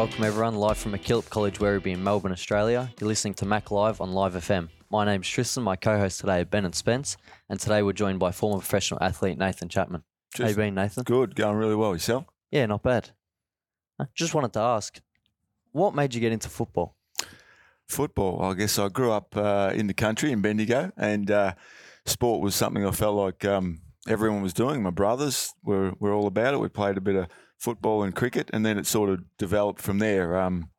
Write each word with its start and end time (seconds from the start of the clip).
Welcome 0.00 0.24
everyone, 0.24 0.54
live 0.54 0.78
from 0.78 0.92
MacKillop 0.92 1.28
College 1.28 1.58
Werribee 1.58 1.92
in 1.92 2.02
Melbourne, 2.02 2.32
Australia. 2.32 2.90
You're 2.98 3.06
listening 3.06 3.34
to 3.34 3.44
Mac 3.44 3.70
Live 3.70 4.00
on 4.00 4.14
Live 4.14 4.32
FM. 4.32 4.70
My 4.88 5.04
name's 5.04 5.28
Tristan, 5.28 5.62
my 5.62 5.76
co-host 5.76 6.20
today 6.20 6.40
are 6.40 6.46
Ben 6.46 6.64
and 6.64 6.74
Spence, 6.74 7.18
and 7.50 7.60
today 7.60 7.82
we're 7.82 7.92
joined 7.92 8.18
by 8.18 8.32
former 8.32 8.56
professional 8.60 8.98
athlete 9.02 9.36
Nathan 9.36 9.68
Chapman. 9.68 10.02
How 10.38 10.48
you 10.48 10.54
been, 10.54 10.74
Nathan? 10.74 11.02
good, 11.02 11.34
going 11.36 11.54
really 11.58 11.74
well. 11.74 11.92
Yourself? 11.92 12.24
Yeah, 12.50 12.64
not 12.64 12.82
bad. 12.82 13.10
I 13.98 14.06
just 14.14 14.32
wanted 14.32 14.54
to 14.54 14.60
ask, 14.60 14.98
what 15.72 15.94
made 15.94 16.14
you 16.14 16.20
get 16.22 16.32
into 16.32 16.48
football? 16.48 16.96
Football. 17.86 18.40
I 18.40 18.54
guess 18.54 18.78
I 18.78 18.88
grew 18.88 19.12
up 19.12 19.36
uh, 19.36 19.72
in 19.74 19.86
the 19.86 19.92
country 19.92 20.32
in 20.32 20.40
Bendigo, 20.40 20.92
and 20.96 21.30
uh, 21.30 21.52
sport 22.06 22.40
was 22.40 22.54
something 22.54 22.86
I 22.86 22.92
felt 22.92 23.16
like 23.16 23.44
um, 23.44 23.82
everyone 24.08 24.42
was 24.42 24.52
doing. 24.52 24.82
My 24.82 24.90
brothers 24.90 25.52
were, 25.62 25.92
were 25.98 26.12
all 26.12 26.26
about 26.26 26.54
it. 26.54 26.60
We 26.60 26.68
played 26.68 26.96
a 26.96 27.00
bit 27.00 27.16
of 27.16 27.26
football 27.58 28.02
and 28.02 28.14
cricket, 28.14 28.50
and 28.52 28.64
then 28.64 28.78
it 28.78 28.86
sort 28.86 29.10
of 29.10 29.20
developed 29.36 29.82
from 29.82 29.98
there. 29.98 30.38
Um, 30.38 30.70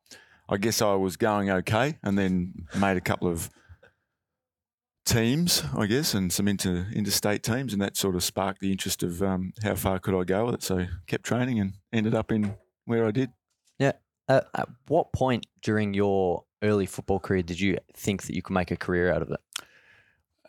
I 0.48 0.56
guess 0.56 0.82
I 0.82 0.94
was 0.94 1.16
going 1.16 1.50
okay, 1.50 1.98
and 2.02 2.18
then 2.18 2.66
made 2.78 2.96
a 2.96 3.00
couple 3.00 3.28
of 3.28 3.50
teams, 5.04 5.62
I 5.76 5.86
guess, 5.86 6.14
and 6.14 6.32
some 6.32 6.48
inter 6.48 6.86
interstate 6.94 7.42
teams, 7.42 7.72
and 7.72 7.80
that 7.82 7.96
sort 7.96 8.14
of 8.14 8.24
sparked 8.24 8.60
the 8.60 8.72
interest 8.72 9.02
of 9.02 9.22
um, 9.22 9.52
how 9.62 9.74
far 9.74 9.98
could 9.98 10.14
I 10.14 10.24
go 10.24 10.46
with 10.46 10.54
it. 10.56 10.62
So 10.62 10.86
kept 11.06 11.24
training 11.24 11.60
and 11.60 11.74
ended 11.92 12.14
up 12.14 12.32
in 12.32 12.54
where 12.84 13.06
I 13.06 13.10
did. 13.10 13.30
Uh, 14.28 14.40
at 14.54 14.68
what 14.86 15.12
point 15.12 15.46
during 15.62 15.94
your 15.94 16.44
early 16.62 16.86
football 16.86 17.18
career 17.18 17.42
did 17.42 17.60
you 17.60 17.76
think 17.94 18.22
that 18.22 18.34
you 18.34 18.42
could 18.42 18.54
make 18.54 18.70
a 18.70 18.76
career 18.76 19.12
out 19.12 19.20
of 19.22 19.30
it? 19.30 19.40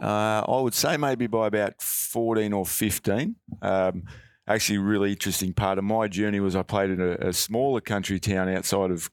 Uh, 0.03 0.43
I 0.47 0.61
would 0.61 0.73
say 0.73 0.97
maybe 0.97 1.27
by 1.27 1.47
about 1.47 1.81
14 1.81 2.51
or 2.51 2.65
15. 2.65 3.35
Um, 3.61 4.03
actually, 4.47 4.79
really 4.79 5.11
interesting 5.11 5.53
part 5.53 5.77
of 5.77 5.85
my 5.85 6.07
journey 6.07 6.41
was 6.41 6.55
I 6.55 6.63
played 6.63 6.89
in 6.89 6.99
a, 6.99 7.29
a 7.29 7.33
smaller 7.33 7.79
country 7.79 8.19
town 8.19 8.49
outside 8.49 8.91
of 8.91 9.09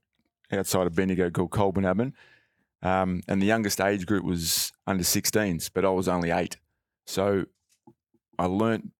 outside 0.52 0.88
of 0.88 0.96
Bendigo 0.96 1.30
called 1.30 1.52
Colburn 1.52 2.12
um, 2.82 3.22
and 3.28 3.42
the 3.42 3.46
youngest 3.46 3.80
age 3.80 4.06
group 4.06 4.24
was 4.24 4.72
under 4.86 5.04
16s, 5.04 5.70
but 5.72 5.84
I 5.84 5.90
was 5.90 6.08
only 6.08 6.30
eight. 6.30 6.56
So 7.06 7.46
I 8.38 8.46
learnt 8.46 8.92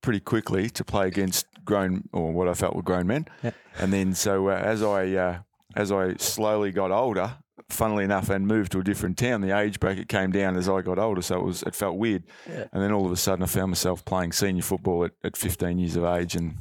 pretty 0.00 0.20
quickly 0.20 0.70
to 0.70 0.84
play 0.84 1.08
against 1.08 1.46
grown 1.64 2.08
or 2.12 2.32
what 2.32 2.48
I 2.48 2.54
felt 2.54 2.76
were 2.76 2.82
grown 2.82 3.06
men. 3.06 3.26
Yeah. 3.42 3.50
And 3.78 3.92
then 3.92 4.14
so 4.14 4.48
uh, 4.48 4.54
as 4.54 4.82
I 4.82 5.10
uh, 5.12 5.38
as 5.74 5.90
I 5.90 6.14
slowly 6.16 6.70
got 6.70 6.90
older, 6.90 7.38
funnily 7.70 8.04
enough, 8.04 8.30
and 8.30 8.46
moved 8.46 8.72
to 8.72 8.80
a 8.80 8.84
different 8.84 9.18
town, 9.18 9.40
the 9.40 9.56
age 9.56 9.80
bracket 9.80 10.08
came 10.08 10.30
down 10.30 10.56
as 10.56 10.68
I 10.68 10.82
got 10.82 10.98
older. 10.98 11.22
So 11.22 11.38
it 11.38 11.44
was 11.44 11.62
it 11.62 11.74
felt 11.74 11.96
weird. 11.96 12.24
Yeah. 12.48 12.66
And 12.72 12.82
then 12.82 12.92
all 12.92 13.06
of 13.06 13.12
a 13.12 13.16
sudden, 13.16 13.42
I 13.42 13.46
found 13.46 13.70
myself 13.70 14.04
playing 14.04 14.32
senior 14.32 14.62
football 14.62 15.04
at, 15.04 15.12
at 15.22 15.36
15 15.36 15.78
years 15.78 15.96
of 15.96 16.04
age 16.04 16.34
and 16.34 16.58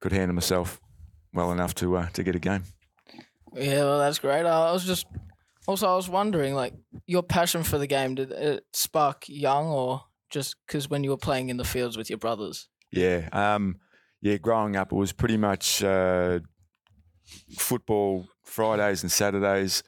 could 0.00 0.12
handle 0.12 0.34
myself 0.34 0.80
well 1.32 1.52
enough 1.52 1.74
to 1.76 1.96
uh, 1.96 2.08
to 2.10 2.22
get 2.22 2.34
a 2.34 2.40
game. 2.40 2.64
Yeah, 3.54 3.84
well, 3.84 3.98
that's 3.98 4.18
great. 4.18 4.46
I 4.46 4.72
was 4.72 4.84
just 4.84 5.06
also 5.66 5.88
I 5.88 5.96
was 5.96 6.08
wondering, 6.08 6.54
like, 6.54 6.74
your 7.06 7.22
passion 7.22 7.62
for 7.62 7.78
the 7.78 7.86
game 7.86 8.14
did 8.14 8.32
it 8.32 8.64
spark 8.72 9.24
young 9.28 9.66
or 9.66 10.04
just 10.30 10.56
because 10.66 10.88
when 10.88 11.04
you 11.04 11.10
were 11.10 11.16
playing 11.16 11.48
in 11.48 11.56
the 11.56 11.64
fields 11.64 11.96
with 11.96 12.08
your 12.08 12.18
brothers? 12.18 12.68
Yeah, 12.92 13.28
um, 13.32 13.76
yeah. 14.20 14.36
Growing 14.36 14.76
up, 14.76 14.92
it 14.92 14.96
was 14.96 15.12
pretty 15.12 15.36
much 15.36 15.82
uh, 15.82 16.40
football 17.56 18.26
Fridays 18.44 19.02
and 19.02 19.12
Saturdays. 19.12 19.82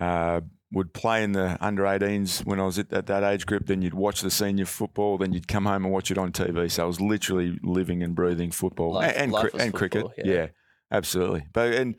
Uh, 0.00 0.40
would 0.72 0.94
play 0.94 1.24
in 1.24 1.32
the 1.32 1.58
under 1.60 1.82
18s 1.82 2.44
when 2.46 2.60
I 2.60 2.64
was 2.64 2.78
at, 2.78 2.92
at 2.92 3.06
that 3.06 3.24
age 3.24 3.44
group. 3.44 3.66
Then 3.66 3.82
you'd 3.82 3.94
watch 3.94 4.20
the 4.20 4.30
senior 4.30 4.66
football. 4.66 5.18
Then 5.18 5.32
you'd 5.32 5.48
come 5.48 5.66
home 5.66 5.84
and 5.84 5.92
watch 5.92 6.10
it 6.10 6.18
on 6.18 6.30
TV. 6.32 6.70
So 6.70 6.84
I 6.84 6.86
was 6.86 7.00
literally 7.00 7.58
living 7.62 8.02
and 8.02 8.14
breathing 8.14 8.50
football 8.52 8.92
Life- 8.92 9.10
and 9.10 9.16
and, 9.24 9.32
life 9.32 9.42
cri- 9.42 9.50
was 9.54 9.62
and 9.62 9.74
cricket. 9.74 10.06
Yeah. 10.16 10.24
yeah. 10.32 10.46
absolutely. 10.92 11.46
But 11.52 11.74
and 11.74 11.96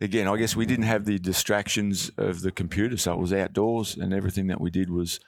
again, 0.00 0.28
I 0.28 0.36
guess 0.36 0.54
we 0.54 0.66
didn't 0.66 0.84
have 0.84 1.04
the 1.04 1.18
distractions 1.18 2.10
of 2.16 2.42
the 2.42 2.52
computer, 2.52 2.96
so 2.96 3.12
it 3.14 3.18
was 3.18 3.32
outdoors, 3.32 3.96
and 3.96 4.14
everything 4.14 4.46
that 4.48 4.60
we 4.60 4.70
did 4.70 4.88
was, 4.90 5.18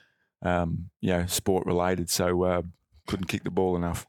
um, 0.41 0.89
you 1.01 1.09
know, 1.11 1.25
sport 1.25 1.65
related. 1.65 2.09
So 2.09 2.43
uh, 2.43 2.61
couldn't 3.07 3.25
kick 3.27 3.43
the 3.43 3.51
ball 3.51 3.75
enough. 3.75 4.05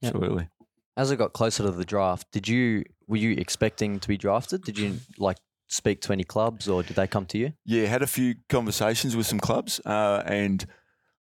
Yep. 0.00 0.14
Absolutely. 0.14 0.48
As 0.96 1.12
it 1.12 1.16
got 1.16 1.32
closer 1.32 1.62
to 1.62 1.70
the 1.70 1.84
draft, 1.84 2.26
did 2.32 2.48
you 2.48 2.82
were 3.06 3.16
you 3.16 3.32
expecting 3.38 4.00
to 4.00 4.08
be 4.08 4.16
drafted? 4.16 4.64
Did 4.64 4.76
you 4.76 4.98
like 5.18 5.38
speak 5.68 6.00
to 6.00 6.12
any 6.12 6.24
clubs 6.24 6.68
or 6.68 6.82
did 6.82 6.96
they 6.96 7.06
come 7.06 7.26
to 7.26 7.38
you? 7.38 7.52
Yeah, 7.64 7.86
had 7.86 8.02
a 8.02 8.06
few 8.06 8.36
conversations 8.48 9.14
with 9.14 9.26
some 9.26 9.38
clubs, 9.38 9.80
uh, 9.84 10.22
and 10.26 10.66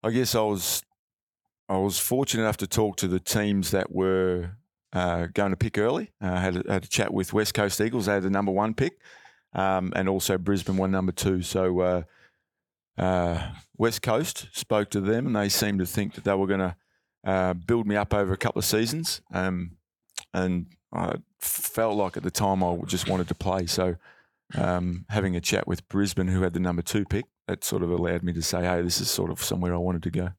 I 0.04 0.12
guess 0.12 0.36
I 0.36 0.42
was 0.42 0.84
I 1.68 1.78
was 1.78 2.00
fortunate 2.00 2.44
enough 2.44 2.58
to 2.58 2.68
talk 2.68 2.96
to 2.98 3.08
the 3.08 3.20
teams 3.20 3.72
that 3.72 3.92
were 3.92 4.52
uh, 4.94 5.28
going 5.34 5.50
to 5.50 5.58
pick 5.58 5.78
early. 5.78 6.12
Uh, 6.22 6.34
I 6.34 6.40
had 6.40 6.56
a, 6.58 6.72
had 6.72 6.84
a 6.86 6.88
chat 6.88 7.14
with 7.14 7.34
West 7.34 7.54
Coast 7.54 7.82
Eagles; 7.82 8.06
they 8.06 8.14
had 8.14 8.24
the 8.24 8.30
number 8.30 8.52
one 8.52 8.74
pick, 8.74 9.00
um, 9.54 9.92
and 9.96 10.08
also 10.08 10.38
Brisbane 10.38 10.78
won 10.78 10.92
number 10.92 11.12
two. 11.12 11.42
So 11.42 11.80
uh, 11.80 12.04
uh, 12.98 13.52
West 13.78 14.02
Coast 14.02 14.48
spoke 14.54 14.90
to 14.92 15.02
them, 15.02 15.26
and 15.26 15.36
they 15.36 15.50
seemed 15.50 15.80
to 15.80 15.86
think 15.86 16.14
that 16.14 16.24
they 16.24 16.36
were 16.36 16.48
going 16.48 16.60
to 16.60 16.76
uh, 17.26 17.54
build 17.56 17.88
me 17.88 17.96
up 17.96 18.14
over 18.14 18.32
a 18.32 18.38
couple 18.38 18.60
of 18.60 18.66
seasons, 18.66 19.22
um, 19.34 19.72
and 20.34 20.68
I 20.94 21.16
felt 21.40 21.96
like 21.96 22.16
at 22.16 22.24
the 22.24 22.32
time 22.32 22.64
I 22.64 22.78
just 22.86 23.10
wanted 23.10 23.28
to 23.30 23.36
play. 23.36 23.66
So 23.66 23.96
um, 24.56 25.06
having 25.10 25.36
a 25.36 25.42
chat 25.42 25.68
with 25.68 25.88
Brisbane, 25.90 26.28
who 26.28 26.42
had 26.44 26.54
the 26.54 26.60
number 26.60 26.82
two 26.82 27.06
pick, 27.06 27.26
that 27.48 27.64
sort 27.64 27.82
of 27.84 27.90
allowed 27.90 28.24
me 28.24 28.34
to 28.34 28.42
say, 28.42 28.62
hey, 28.64 28.82
this 28.82 29.02
is 29.02 29.10
sort 29.10 29.32
of 29.32 29.42
somewhere 29.44 29.74
I 29.74 29.78
wanted 29.78 30.04
to 30.04 30.12
go. 30.12 30.30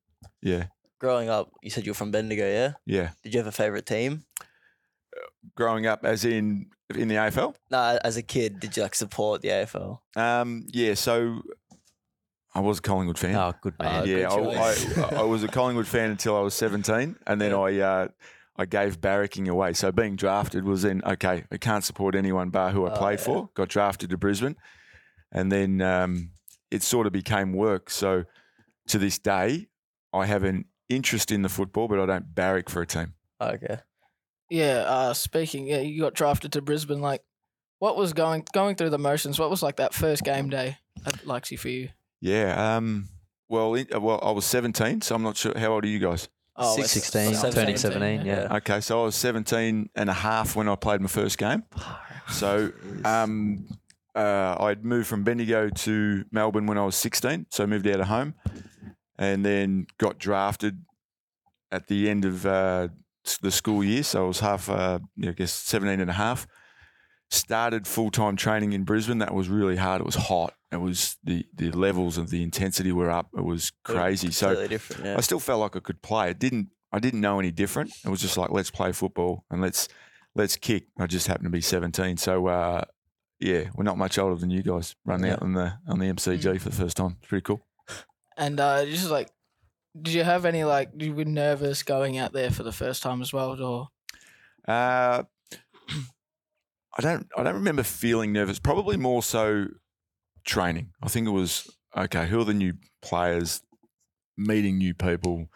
Yeah, 0.43 0.67
Growing 0.99 1.29
up, 1.29 1.51
you 1.63 1.71
said 1.71 1.85
you 1.85 1.91
were 1.91 1.95
from 1.97 2.11
Bendigo, 2.11 2.47
yeah? 2.49 2.73
yeah. 2.87 3.11
Did 3.23 3.35
you 3.35 3.41
have 3.41 3.47
a 3.47 3.53
favourite 3.53 3.85
team? 3.87 4.25
Growing 5.55 5.87
up, 5.87 6.05
as 6.05 6.25
in 6.25 6.67
in 6.95 7.09
the 7.09 7.15
AFL, 7.17 7.55
No, 7.71 7.99
as 8.05 8.17
a 8.17 8.23
kid, 8.23 8.61
did 8.61 8.77
you 8.77 8.83
like 8.83 8.95
support 8.95 9.43
the 9.43 9.49
AFL? 9.49 9.99
um, 10.17 10.67
yeah. 10.73 10.95
So 10.95 11.41
I 12.55 12.61
was 12.61 12.79
a 12.79 12.83
Collingwood 12.83 13.19
fan. 13.19 13.35
Oh, 13.35 13.53
good 13.63 13.75
man. 13.79 14.03
Uh, 14.03 14.05
yeah, 14.05 14.29
good 14.29 14.57
I. 14.57 15.17
I, 15.17 15.21
I 15.21 15.23
was 15.23 15.43
a 15.43 15.49
Collingwood 15.49 15.87
fan 15.87 16.11
until 16.11 16.37
I 16.37 16.41
was 16.41 16.55
seventeen, 16.55 17.17
and 17.27 17.41
then 17.41 17.53
Yeah. 17.53 17.59
I 17.59 17.79
uh, 17.81 18.09
I 18.59 18.65
gave 18.67 19.01
barracking 19.01 19.49
away. 19.49 19.73
So 19.75 19.93
being 19.93 20.17
drafted 20.17 20.65
was 20.65 20.83
then 20.83 21.03
okay. 21.05 21.45
I 21.51 21.57
can't 21.59 21.85
support 21.85 22.15
anyone 22.15 22.51
bar 22.51 22.71
who 22.71 22.87
I 22.87 22.93
Oh, 22.93 22.97
played 22.97 23.19
yeah. 23.19 23.25
for. 23.25 23.51
Got 23.55 23.69
drafted 23.69 24.11
to 24.11 24.17
Brisbane, 24.17 24.57
and 25.33 25.53
then 25.53 25.81
um, 25.83 26.31
it 26.71 26.83
sort 26.83 27.07
of 27.07 27.13
became 27.13 27.53
work. 27.53 27.91
So 27.91 28.25
to 28.89 28.99
this 28.99 29.19
day, 29.19 29.69
I 30.13 30.27
have 30.27 30.43
an 30.45 30.65
interest 30.89 31.31
in 31.31 31.43
the 31.43 31.49
football, 31.49 31.89
but 31.89 31.99
I 32.01 32.07
don't 32.07 32.35
barrack 32.35 32.69
for 32.69 32.81
a 32.83 32.87
team. 32.87 33.15
Okay. 33.41 33.79
Yeah. 34.51 34.85
Uh, 34.87 35.13
speaking, 35.15 35.67
yeah, 35.67 35.81
you 35.81 36.01
got 36.01 36.15
drafted 36.15 36.53
to 36.53 36.63
Brisbane. 36.63 37.01
Like, 37.01 37.23
what 37.79 37.97
was 37.97 38.13
going 38.13 38.45
going 38.53 38.77
through 38.77 38.91
the 38.91 38.99
motions? 38.99 39.39
What 39.39 39.51
was 39.51 39.63
like 39.63 39.77
that 39.77 39.93
first 39.93 40.25
game 40.25 40.49
day 40.49 40.79
at 41.05 41.15
Lexi 41.25 41.59
for 41.59 41.69
you? 41.69 41.91
Yeah. 42.23 42.77
Um, 42.77 43.09
well, 43.49 43.77
well, 44.01 44.21
I 44.23 44.31
was 44.31 44.45
seventeen, 44.47 45.03
so 45.03 45.15
I'm 45.15 45.23
not 45.23 45.37
sure. 45.37 45.57
How 45.59 45.73
old 45.75 45.85
are 45.85 45.89
you 45.89 45.99
guys? 45.99 46.29
Oh, 46.59 46.77
Six- 46.77 46.97
it's- 46.97 47.13
16, 47.13 47.45
I'm 47.47 47.53
turning 47.53 47.77
17, 47.77 48.25
yeah. 48.25 48.57
Okay, 48.57 48.81
so 48.81 49.03
I 49.03 49.05
was 49.05 49.15
17 49.15 49.91
and 49.95 50.11
a 50.11 50.13
half 50.15 50.57
when 50.57 50.69
I 50.69 50.75
played 50.77 51.01
my 51.01 51.09
first 51.09 51.39
game. 51.39 51.65
So 52.31 52.73
um, 53.05 53.67
uh, 54.15 54.57
I'd 54.61 54.85
moved 54.85 55.07
from 55.07 55.23
Bendigo 55.23 55.69
to 55.69 56.25
Melbourne 56.33 56.67
when 56.67 56.79
I 56.79 56.85
was 56.85 56.97
16, 56.97 57.47
so 57.51 57.65
I 57.65 57.67
moved 57.67 57.87
out 57.87 58.01
of 58.01 58.07
home 58.07 58.35
and 59.19 59.45
then 59.45 59.87
got 59.99 60.19
drafted 60.19 60.83
at 61.71 61.89
the 61.89 62.09
end 62.09 62.25
of 62.25 62.47
uh, 62.47 62.89
the 63.43 63.51
school 63.51 63.85
year. 63.85 64.03
So 64.03 64.25
I 64.25 64.29
was 64.29 64.41
half, 64.41 64.71
uh, 64.71 64.99
I 65.23 65.33
guess, 65.33 65.53
17 65.53 66.01
and 66.01 66.09
a 66.11 66.15
half. 66.15 66.47
Started 67.29 67.87
full 67.87 68.11
time 68.11 68.37
training 68.37 68.73
in 68.73 68.85
Brisbane. 68.85 69.19
That 69.19 69.35
was 69.35 69.49
really 69.49 69.77
hard. 69.77 70.01
It 70.01 70.07
was 70.07 70.15
hot. 70.15 70.55
It 70.73 70.79
was 70.81 71.17
the, 71.23 71.47
the 71.55 71.71
levels 71.71 72.19
of 72.19 72.31
the 72.31 72.43
intensity 72.43 72.91
were 72.93 73.11
up. 73.11 73.29
It 73.37 73.45
was 73.45 73.71
crazy. 73.85 74.31
So 74.33 74.67
different, 74.67 75.05
yeah. 75.05 75.17
I 75.17 75.21
still 75.21 75.39
felt 75.41 75.61
like 75.61 75.77
I 75.77 75.81
could 75.81 76.03
play. 76.03 76.31
It 76.31 76.39
didn't. 76.39 76.69
I 76.93 76.99
didn't 76.99 77.21
know 77.21 77.39
any 77.39 77.51
different. 77.51 77.93
It 78.05 78.09
was 78.09 78.21
just 78.21 78.37
like 78.37 78.51
let's 78.51 78.71
play 78.71 78.93
football 78.93 79.45
and 79.51 79.61
let's 79.61 79.89
let's 80.35 80.57
kick. 80.57 80.87
I 80.99 81.07
just 81.07 81.27
happened 81.27 81.47
to 81.47 81.51
be 81.51 81.61
17, 81.61 82.17
so 82.17 82.47
uh, 82.47 82.83
yeah, 83.39 83.65
we're 83.75 83.85
not 83.85 83.99
much 83.99 84.19
older 84.19 84.35
than 84.37 84.51
you 84.51 84.63
guys. 84.63 84.95
Running 85.05 85.31
out 85.31 85.43
on 85.43 85.53
the 85.53 85.75
on 85.89 85.99
the 85.99 86.07
MCG 86.07 86.61
for 86.61 86.71
the 86.71 86.77
first 86.77 86.97
time. 86.97 87.17
It's 87.19 87.29
pretty 87.29 87.43
cool. 87.43 87.61
And 88.37 88.59
uh, 88.61 88.85
just 88.87 89.11
like, 89.11 89.29
did 90.01 90.15
you 90.15 90.25
have 90.25 90.45
any 90.45 90.65
like? 90.65 90.91
You 90.99 91.15
were 91.15 91.25
nervous 91.25 91.83
going 91.83 92.19
out 92.19 92.33
there 92.33 92.51
for 92.51 92.63
the 92.63 92.73
first 92.73 93.03
time 93.03 93.23
as 93.23 93.33
well, 93.33 93.61
or 93.63 93.89
Uh, 94.67 95.23
I 96.99 97.03
don't. 97.03 97.29
I 97.37 97.43
don't 97.43 97.55
remember 97.55 97.83
feeling 97.83 98.33
nervous. 98.33 98.59
Probably 98.59 98.97
more 98.97 99.23
so 99.23 99.67
training. 100.47 100.91
I 101.03 101.09
think 101.09 101.27
it 101.27 101.33
was 101.33 101.69
okay. 101.97 102.27
Who 102.27 102.41
are 102.41 102.45
the 102.45 102.55
new 102.55 102.75
players? 103.03 103.63
Meeting 104.39 104.77
new 104.77 104.93
people, 104.93 105.49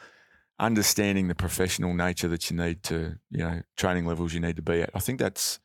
understanding 0.59 1.29
the 1.29 1.35
professional 1.35 1.93
nature 1.93 2.29
that 2.29 2.51
you 2.51 2.57
need 2.57 2.83
to, 2.85 3.17
you 3.31 3.45
know, 3.45 3.61
training 3.77 4.07
levels 4.07 4.33
you 4.33 4.41
need 4.41 4.57
to 4.57 4.63
be 4.63 4.81
at. 4.81 4.91
I 4.95 5.01
think 5.01 5.19
that's 5.19 5.61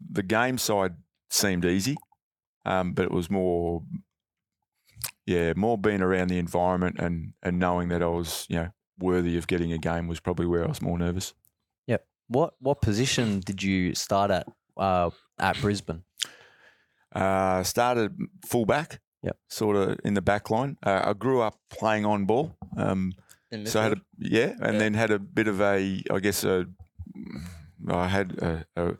the 0.00 0.22
game 0.22 0.56
side 0.56 0.94
seemed 1.28 1.66
easy, 1.66 1.96
um, 2.64 2.92
but 2.92 3.04
it 3.04 3.10
was 3.10 3.30
more, 3.30 3.82
yeah, 5.26 5.52
more 5.56 5.76
being 5.76 6.00
around 6.00 6.28
the 6.28 6.38
environment 6.38 6.96
and 6.98 7.34
and 7.42 7.58
knowing 7.58 7.88
that 7.88 8.02
I 8.02 8.06
was, 8.06 8.46
you 8.48 8.56
know, 8.56 8.70
worthy 8.98 9.36
of 9.36 9.46
getting 9.46 9.72
a 9.72 9.78
game 9.78 10.08
was 10.08 10.20
probably 10.20 10.46
where 10.46 10.64
I 10.64 10.68
was 10.68 10.80
more 10.80 10.98
nervous. 10.98 11.34
Yep. 11.86 12.06
What 12.28 12.54
what 12.60 12.80
position 12.80 13.40
did 13.40 13.62
you 13.62 13.94
start 13.94 14.30
at 14.30 14.46
uh, 14.76 15.10
at 15.38 15.60
Brisbane? 15.60 16.02
Uh, 17.14 17.62
started 17.62 18.16
fullback. 18.46 19.00
Yep. 19.22 19.36
Sort 19.48 19.76
of 19.76 19.98
in 20.04 20.14
the 20.14 20.22
back 20.22 20.48
line. 20.50 20.76
Uh, 20.82 21.02
I 21.06 21.12
grew 21.12 21.40
up 21.40 21.58
playing 21.70 22.04
on 22.06 22.24
ball. 22.24 22.56
Um, 22.76 23.12
so 23.64 23.80
I 23.80 23.84
had 23.84 23.92
a 23.94 24.00
yeah, 24.18 24.54
and 24.60 24.74
Yeah. 24.74 24.78
then 24.78 24.94
had 24.94 25.10
a 25.10 25.18
bit 25.18 25.48
of 25.48 25.60
a, 25.60 26.02
I 26.10 26.18
guess 26.20 26.44
a, 26.44 26.66
I 27.88 28.06
had 28.08 28.32
a, 28.38 28.64
a 28.76 28.94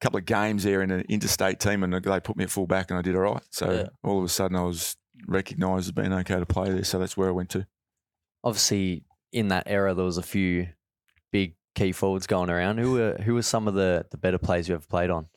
couple 0.00 0.18
of 0.18 0.26
games 0.26 0.64
there 0.64 0.82
in 0.82 0.90
an 0.90 1.02
interstate 1.08 1.60
team, 1.60 1.82
and 1.84 1.92
they 1.94 2.20
put 2.20 2.36
me 2.36 2.44
at 2.44 2.50
fullback, 2.50 2.90
and 2.90 2.98
I 2.98 3.02
did 3.02 3.14
all 3.14 3.22
right. 3.22 3.42
So 3.50 3.70
Yeah. 3.70 3.86
all 4.02 4.18
of 4.18 4.24
a 4.24 4.28
sudden, 4.28 4.56
I 4.56 4.64
was 4.64 4.96
recognised 5.28 5.86
as 5.86 5.92
being 5.92 6.12
okay 6.12 6.38
to 6.38 6.44
play 6.46 6.68
there. 6.70 6.84
So 6.84 6.98
that's 6.98 7.16
where 7.16 7.28
I 7.28 7.32
went 7.32 7.48
to. 7.50 7.66
Obviously, 8.44 9.04
in 9.32 9.48
that 9.48 9.64
era, 9.68 9.94
there 9.94 10.04
was 10.04 10.18
a 10.18 10.22
few 10.22 10.68
big 11.30 11.54
key 11.76 11.92
forwards 11.92 12.26
going 12.26 12.50
around. 12.50 12.78
Who 12.78 12.92
were 12.94 13.14
who 13.24 13.34
were 13.34 13.42
some 13.42 13.68
of 13.68 13.74
the, 13.74 14.04
the 14.10 14.18
better 14.18 14.38
players 14.38 14.68
you 14.68 14.74
ever 14.74 14.84
played 14.86 15.08
on? 15.10 15.28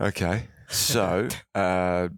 Okay, 0.00 0.44
so 0.70 1.28
uh, 1.54 2.08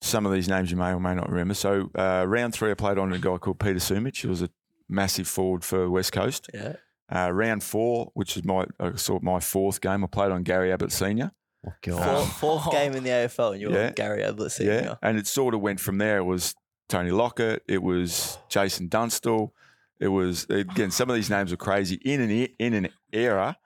some 0.00 0.26
of 0.26 0.32
these 0.32 0.48
names 0.48 0.70
you 0.70 0.76
may 0.76 0.90
or 0.92 1.00
may 1.00 1.14
not 1.14 1.28
remember. 1.30 1.54
So 1.54 1.90
uh, 1.94 2.24
round 2.28 2.52
three, 2.54 2.70
I 2.70 2.74
played 2.74 2.98
on 2.98 3.12
a 3.12 3.18
guy 3.18 3.38
called 3.38 3.58
Peter 3.58 3.78
Sumich. 3.78 4.20
He 4.20 4.26
was 4.26 4.42
a 4.42 4.50
massive 4.88 5.26
forward 5.26 5.64
for 5.64 5.88
West 5.90 6.12
Coast. 6.12 6.48
Yeah. 6.52 6.74
Uh, 7.14 7.30
round 7.32 7.62
four, 7.62 8.10
which 8.14 8.36
is 8.36 8.44
my 8.44 8.66
uh, 8.80 8.96
sort 8.96 9.20
of 9.20 9.24
my 9.24 9.40
fourth 9.40 9.80
game, 9.80 10.04
I 10.04 10.06
played 10.06 10.30
on 10.32 10.42
Gary 10.42 10.70
Ablett 10.72 10.92
Senior. 10.92 11.32
Oh, 11.66 11.70
Four, 11.82 11.94
God. 11.96 12.32
fourth 12.32 12.70
game 12.72 12.92
in 12.94 13.04
the 13.04 13.10
AFL, 13.10 13.52
and 13.52 13.60
you're 13.60 13.72
Yeah. 13.72 13.90
Gary 13.92 14.22
Ablett 14.22 14.58
Yeah, 14.60 14.96
and 15.02 15.16
it 15.18 15.26
sort 15.26 15.54
of 15.54 15.60
went 15.62 15.80
from 15.80 15.96
there. 15.96 16.18
It 16.18 16.24
was 16.24 16.54
Tony 16.90 17.10
Lockett. 17.10 17.62
It 17.66 17.82
was 17.82 18.38
Jason 18.50 18.88
Dunstall. 18.88 19.52
It 19.98 20.08
was 20.08 20.44
again 20.50 20.90
some 20.90 21.08
of 21.08 21.14
these 21.16 21.30
names 21.30 21.52
are 21.52 21.56
crazy 21.56 21.94
in 22.04 22.20
an 22.20 22.30
e- 22.30 22.54
in 22.58 22.74
an 22.74 22.88
era 23.12 23.56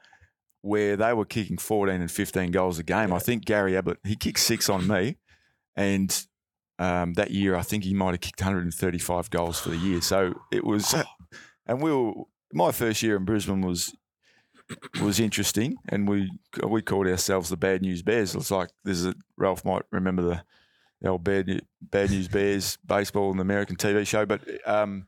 where 0.69 0.97
they 0.97 1.15
were 1.15 1.25
kicking 1.25 1.57
14 1.57 2.01
and 2.01 2.11
15 2.11 2.51
goals 2.51 2.79
a 2.79 2.83
game. 2.83 3.13
I 3.13 3.19
think 3.19 3.47
Gary 3.47 3.75
Ablett 3.75 3.99
he 4.05 4.15
kicked 4.15 4.41
six 4.41 4.69
on 4.69 4.87
me, 4.87 5.17
and 5.75 6.27
um, 6.79 7.15
that 7.15 7.31
year 7.31 7.57
I 7.57 7.63
think 7.63 7.85
he 7.85 7.95
might 7.95 8.11
have 8.11 8.21
kicked 8.21 8.41
135 8.41 9.31
goals 9.31 9.59
for 9.59 9.71
the 9.71 9.79
year. 9.79 10.03
So 10.03 10.35
it 10.53 10.65
was, 10.65 10.95
and 11.67 11.81
we 11.81 11.93
were 11.93 12.13
my 12.53 12.71
first 12.71 13.03
year 13.03 13.17
in 13.17 13.25
Brisbane 13.25 13.63
was 13.63 13.95
was 15.01 15.19
interesting, 15.19 15.77
and 15.89 16.07
we 16.07 16.31
we 16.63 16.83
called 16.83 17.07
ourselves 17.07 17.49
the 17.49 17.57
Bad 17.57 17.81
News 17.81 18.03
Bears. 18.03 18.35
It's 18.35 18.51
like 18.51 18.69
there's 18.85 19.07
a 19.07 19.15
Ralph 19.39 19.65
might 19.65 19.83
remember 19.91 20.23
the, 20.23 20.43
the 21.01 21.09
old 21.09 21.25
Bad 21.25 21.63
Bad 21.81 22.11
News 22.11 22.29
Bears 22.29 22.77
baseball 22.85 23.31
and 23.31 23.39
the 23.39 23.43
American 23.43 23.77
TV 23.77 24.07
show, 24.07 24.27
but 24.27 24.43
um, 24.67 25.07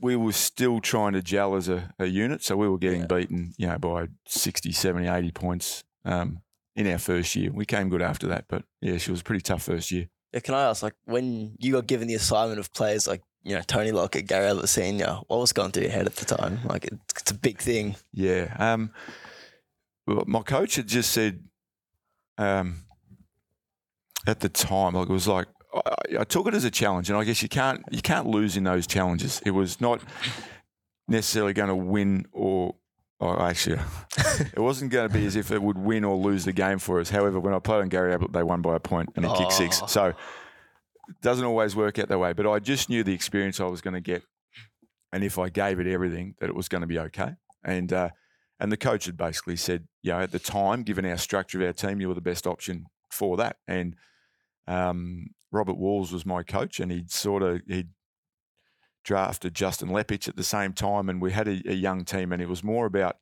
we 0.00 0.16
were 0.16 0.32
still 0.32 0.80
trying 0.80 1.12
to 1.14 1.22
gel 1.22 1.54
as 1.54 1.68
a, 1.68 1.92
a 1.98 2.06
unit, 2.06 2.42
so 2.44 2.56
we 2.56 2.68
were 2.68 2.78
getting 2.78 3.02
Yeah. 3.02 3.06
beaten, 3.06 3.54
you 3.56 3.66
know, 3.66 3.78
by 3.78 4.08
60, 4.26 4.72
70, 4.72 5.06
80 5.08 5.30
points 5.32 5.84
um, 6.04 6.40
in 6.76 6.86
our 6.86 6.98
first 6.98 7.34
year. 7.36 7.50
We 7.52 7.64
came 7.64 7.88
good 7.88 8.02
after 8.02 8.26
that, 8.28 8.44
but 8.48 8.64
yeah, 8.80 8.98
she 8.98 9.10
was 9.10 9.20
a 9.20 9.24
pretty 9.24 9.40
tough 9.42 9.62
first 9.62 9.90
year. 9.90 10.08
Yeah, 10.32 10.40
can 10.40 10.54
I 10.54 10.62
ask, 10.64 10.82
like, 10.82 10.94
when 11.06 11.56
you 11.58 11.72
got 11.72 11.86
given 11.86 12.08
the 12.08 12.14
assignment 12.14 12.60
of 12.60 12.72
players 12.72 13.08
like, 13.08 13.22
you 13.42 13.54
know, 13.54 13.62
Tony 13.62 13.90
Lockett, 13.90 14.26
Gary 14.26 14.48
Ablett 14.50 14.68
Senior, 14.68 15.20
what 15.28 15.40
was 15.40 15.52
going 15.52 15.70
through 15.72 15.84
your 15.84 15.92
head 15.92 16.06
at 16.06 16.14
the 16.16 16.24
time? 16.36 16.60
Like, 16.66 16.84
it's, 16.84 16.98
it's 17.20 17.30
a 17.30 17.34
big 17.34 17.58
thing. 17.58 17.96
Yeah. 18.12 18.54
Um, 18.58 18.90
well, 20.06 20.24
my 20.26 20.42
coach 20.42 20.76
had 20.76 20.86
just 20.86 21.10
said 21.10 21.42
um, 22.36 22.82
at 24.26 24.40
the 24.40 24.48
time, 24.48 24.94
like 24.94 25.08
it 25.08 25.12
was 25.12 25.26
like 25.28 25.46
I, 25.74 26.20
I 26.20 26.24
took 26.24 26.46
it 26.46 26.54
as 26.54 26.64
a 26.64 26.70
challenge, 26.70 27.10
and 27.10 27.18
I 27.18 27.24
guess 27.24 27.42
you 27.42 27.48
can't 27.48 27.82
you 27.90 28.02
can't 28.02 28.26
lose 28.26 28.56
in 28.56 28.64
those 28.64 28.86
challenges. 28.86 29.40
It 29.44 29.52
was 29.52 29.80
not 29.80 30.00
necessarily 31.08 31.52
going 31.52 31.68
to 31.68 31.76
win 31.76 32.26
or. 32.32 32.74
or 33.20 33.42
actually, 33.42 33.78
it 34.52 34.58
wasn't 34.58 34.90
going 34.90 35.08
to 35.08 35.12
be 35.12 35.26
as 35.26 35.36
if 35.36 35.50
it 35.50 35.62
would 35.62 35.76
win 35.76 36.04
or 36.04 36.16
lose 36.16 36.46
the 36.46 36.52
game 36.52 36.78
for 36.78 37.00
us. 37.00 37.10
However, 37.10 37.38
when 37.38 37.52
I 37.52 37.58
played 37.58 37.82
on 37.82 37.88
Gary 37.90 38.14
Ablett, 38.14 38.32
they 38.32 38.42
won 38.42 38.62
by 38.62 38.76
a 38.76 38.80
point 38.80 39.10
and 39.14 39.26
he 39.26 39.36
kicked 39.36 39.52
six. 39.52 39.82
Oh. 39.82 39.86
So 39.86 40.06
it 40.06 41.20
doesn't 41.20 41.44
always 41.44 41.76
work 41.76 41.98
out 41.98 42.08
that 42.08 42.18
way. 42.18 42.32
But 42.32 42.46
I 42.46 42.60
just 42.60 42.88
knew 42.88 43.04
the 43.04 43.12
experience 43.12 43.60
I 43.60 43.64
was 43.64 43.82
going 43.82 43.94
to 43.94 44.00
get, 44.00 44.22
and 45.12 45.22
if 45.22 45.38
I 45.38 45.50
gave 45.50 45.80
it 45.80 45.86
everything, 45.86 46.34
that 46.40 46.48
it 46.48 46.54
was 46.54 46.68
going 46.68 46.80
to 46.80 46.86
be 46.86 46.98
okay. 46.98 47.34
And 47.62 47.92
uh, 47.92 48.10
and 48.58 48.70
the 48.70 48.76
coach 48.76 49.06
had 49.06 49.16
basically 49.16 49.56
said, 49.56 49.88
you 50.02 50.12
know, 50.12 50.20
at 50.20 50.32
the 50.32 50.38
time, 50.38 50.82
given 50.82 51.04
our 51.06 51.16
structure 51.16 51.60
of 51.60 51.66
our 51.66 51.72
team, 51.72 52.00
you 52.00 52.08
were 52.08 52.14
the 52.14 52.20
best 52.20 52.46
option 52.46 52.86
for 53.10 53.36
that. 53.38 53.56
And 53.66 53.96
um, 54.66 55.28
Robert 55.52 55.76
Walls 55.76 56.12
was 56.12 56.24
my 56.26 56.42
coach, 56.42 56.80
and 56.80 56.90
he'd 56.92 57.10
sort 57.10 57.42
of 57.42 57.60
he'd 57.66 57.88
drafted 59.04 59.54
Justin 59.54 59.88
Leppitsch 59.88 60.28
at 60.28 60.36
the 60.36 60.42
same 60.44 60.72
time, 60.72 61.08
and 61.08 61.20
we 61.20 61.32
had 61.32 61.48
a, 61.48 61.62
a 61.66 61.74
young 61.74 62.04
team, 62.04 62.32
and 62.32 62.42
it 62.42 62.48
was 62.48 62.62
more 62.62 62.86
about 62.86 63.16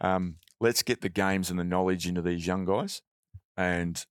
um, 0.00 0.36
let's 0.60 0.82
get 0.82 1.00
the 1.00 1.08
games 1.08 1.50
and 1.50 1.58
the 1.58 1.64
knowledge 1.64 2.06
into 2.06 2.22
these 2.22 2.46
young 2.46 2.64
guys, 2.64 3.02
and 3.56 4.06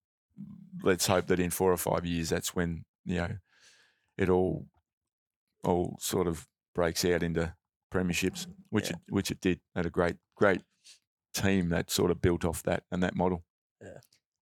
let's 0.83 1.07
hope 1.07 1.27
that 1.27 1.39
in 1.39 1.49
four 1.49 1.71
or 1.71 1.77
five 1.77 2.05
years, 2.05 2.29
that's 2.29 2.55
when 2.55 2.85
you 3.05 3.17
know 3.17 3.37
it 4.17 4.29
all 4.29 4.67
all 5.63 5.97
sort 5.99 6.27
of 6.27 6.47
breaks 6.75 7.05
out 7.05 7.23
into 7.23 7.53
premierships, 7.91 8.47
which 8.69 8.89
Yeah. 8.89 8.97
it, 9.07 9.13
which 9.13 9.31
it 9.31 9.39
did. 9.41 9.59
Had 9.75 9.85
a 9.85 9.89
great 9.89 10.17
great 10.35 10.61
team 11.33 11.69
that 11.69 11.89
sort 11.89 12.11
of 12.11 12.21
built 12.21 12.45
off 12.45 12.61
that 12.63 12.83
and 12.91 13.01
that 13.01 13.15
model. 13.15 13.43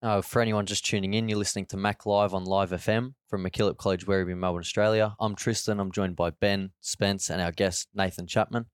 Uh, 0.03 0.19
for 0.19 0.41
anyone 0.41 0.65
just 0.65 0.83
tuning 0.83 1.13
in, 1.13 1.29
you're 1.29 1.37
listening 1.37 1.67
to 1.67 1.77
Mac 1.77 2.07
Live 2.07 2.33
on 2.33 2.43
Live 2.43 2.71
FM 2.71 3.13
from 3.27 3.43
MacKillop 3.43 3.77
College, 3.77 4.07
Werribee, 4.07 4.35
Melbourne, 4.35 4.61
Australia. 4.61 5.13
I'm 5.19 5.35
Tristan. 5.35 5.79
I'm 5.79 5.91
joined 5.91 6.15
by 6.15 6.31
Ben, 6.31 6.71
Spence, 6.81 7.29
and 7.29 7.39
our 7.39 7.51
guest 7.51 7.87
Nathan 7.93 8.25
Chapman. 8.25 8.65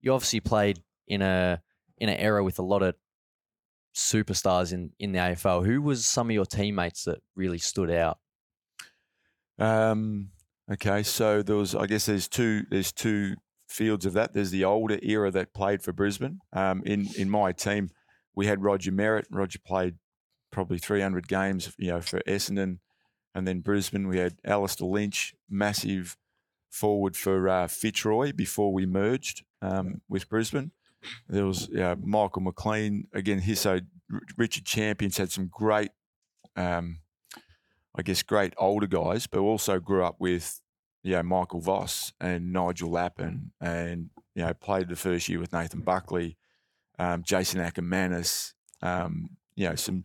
You 0.00 0.12
obviously 0.12 0.38
played 0.38 0.84
in 1.08 1.22
a 1.22 1.60
in 1.98 2.08
an 2.08 2.18
era 2.18 2.44
with 2.44 2.60
a 2.60 2.62
lot 2.62 2.82
of 2.82 2.94
superstars 3.96 4.72
in 4.72 4.92
in 5.00 5.10
the 5.10 5.18
AFL. 5.18 5.66
Who 5.66 5.82
was 5.82 6.06
some 6.06 6.28
of 6.28 6.34
your 6.34 6.46
teammates 6.46 7.02
that 7.04 7.18
really 7.34 7.58
stood 7.58 7.90
out? 7.90 8.18
Um, 9.58 10.30
okay, 10.70 11.02
so 11.02 11.42
there 11.42 11.56
was, 11.56 11.74
I 11.74 11.86
guess, 11.86 12.06
there's 12.06 12.28
two, 12.28 12.62
there's 12.70 12.92
two 12.92 13.34
fields 13.68 14.06
of 14.06 14.12
that. 14.12 14.34
There's 14.34 14.50
the 14.50 14.64
older 14.64 14.98
era 15.02 15.32
that 15.32 15.52
played 15.52 15.82
for 15.82 15.92
Brisbane. 15.92 16.38
Um, 16.52 16.82
in 16.86 17.08
in 17.18 17.28
my 17.28 17.50
team, 17.50 17.90
we 18.36 18.46
had 18.46 18.62
Roger 18.62 18.92
Merrett. 18.92 19.24
Roger 19.28 19.58
played 19.64 19.96
probably 20.52 20.78
300 20.78 21.26
games, 21.26 21.72
you 21.78 21.88
know, 21.88 22.00
for 22.00 22.20
Essendon, 22.20 22.78
and 23.34 23.46
then 23.48 23.60
Brisbane. 23.60 24.06
We 24.06 24.18
had 24.18 24.36
Alastair 24.44 24.86
Lynch, 24.86 25.34
massive 25.50 26.16
forward 26.70 27.16
for 27.16 27.48
uh, 27.48 27.66
Fitzroy 27.66 28.32
before 28.32 28.72
we 28.72 28.86
merged 28.86 29.42
um, 29.60 30.00
with 30.08 30.28
Brisbane. 30.28 30.70
There 31.28 31.44
was 31.44 31.68
uh, 31.70 31.96
Michael 32.00 32.42
McLean 32.42 33.08
again. 33.12 33.40
His 33.40 33.58
so 33.58 33.80
Richard 34.36 34.64
Champions 34.64 35.16
had 35.16 35.32
some 35.32 35.48
great. 35.48 35.90
Um, 36.54 36.98
I 37.94 38.02
guess, 38.02 38.22
great 38.22 38.54
older 38.56 38.86
guys, 38.86 39.26
but 39.26 39.40
also 39.40 39.78
grew 39.78 40.04
up 40.04 40.16
with, 40.18 40.60
you 41.02 41.12
know, 41.12 41.22
Michael 41.22 41.60
Voss 41.60 42.12
and 42.20 42.52
Nigel 42.52 42.90
Lappin 42.90 43.52
and, 43.60 44.10
you 44.34 44.42
know, 44.42 44.54
played 44.54 44.88
the 44.88 44.96
first 44.96 45.28
year 45.28 45.38
with 45.38 45.52
Nathan 45.52 45.80
Buckley, 45.80 46.38
um, 46.98 47.22
Jason 47.22 47.60
Ackermanis, 47.60 48.54
um, 48.80 49.30
you 49.54 49.68
know, 49.68 49.74
some 49.74 50.04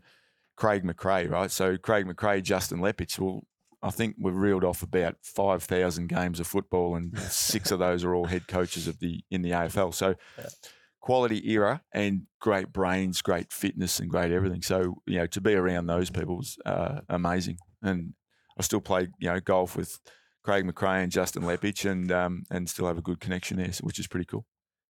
Craig 0.57 0.83
McRae, 0.83 1.29
right? 1.29 1.49
So 1.51 1.77
Craig 1.77 2.05
McRae, 2.05 2.43
Justin 2.43 2.79
Leppitsch, 2.79 3.17
well, 3.19 3.43
I 3.81 3.91
think 3.91 4.15
we've 4.19 4.35
reeled 4.35 4.63
off 4.63 4.81
about 4.83 5.15
5,000 5.21 6.07
games 6.07 6.39
of 6.39 6.47
football 6.47 6.95
and 6.95 7.17
six 7.29 7.71
of 7.71 7.79
those 7.79 8.03
are 8.03 8.13
all 8.13 8.25
head 8.25 8.47
coaches 8.47 8.87
of 8.87 8.99
the 8.99 9.23
in 9.31 9.43
the 9.43 9.51
AFL. 9.51 9.93
So 9.93 10.15
Yeah. 10.37 10.49
quality 10.99 11.49
era 11.51 11.83
and 11.93 12.23
great 12.41 12.73
brains, 12.73 13.21
great 13.21 13.53
fitness 13.53 13.99
and 13.99 14.09
great 14.09 14.31
everything. 14.31 14.61
So, 14.63 14.95
you 15.05 15.19
know, 15.19 15.27
to 15.27 15.39
be 15.39 15.53
around 15.53 15.85
those 15.85 16.09
people 16.09 16.37
was 16.37 16.57
uh, 16.65 17.01
amazing 17.07 17.59
and 17.81 18.13
I 18.57 18.63
still 18.63 18.81
play, 18.81 19.09
you 19.19 19.29
know, 19.31 19.39
golf 19.39 19.75
with 19.75 19.99
Craig 20.43 20.65
McRae 20.65 21.03
and 21.03 21.11
Justin 21.11 21.43
Leppitsch, 21.43 21.89
and 21.89 22.11
um, 22.11 22.43
and 22.49 22.67
still 22.69 22.87
have 22.87 22.97
a 22.97 23.01
good 23.01 23.19
connection 23.19 23.57
there, 23.57 23.69
which 23.81 23.99
is 23.99 24.07
pretty 24.07 24.25
cool. 24.25 24.45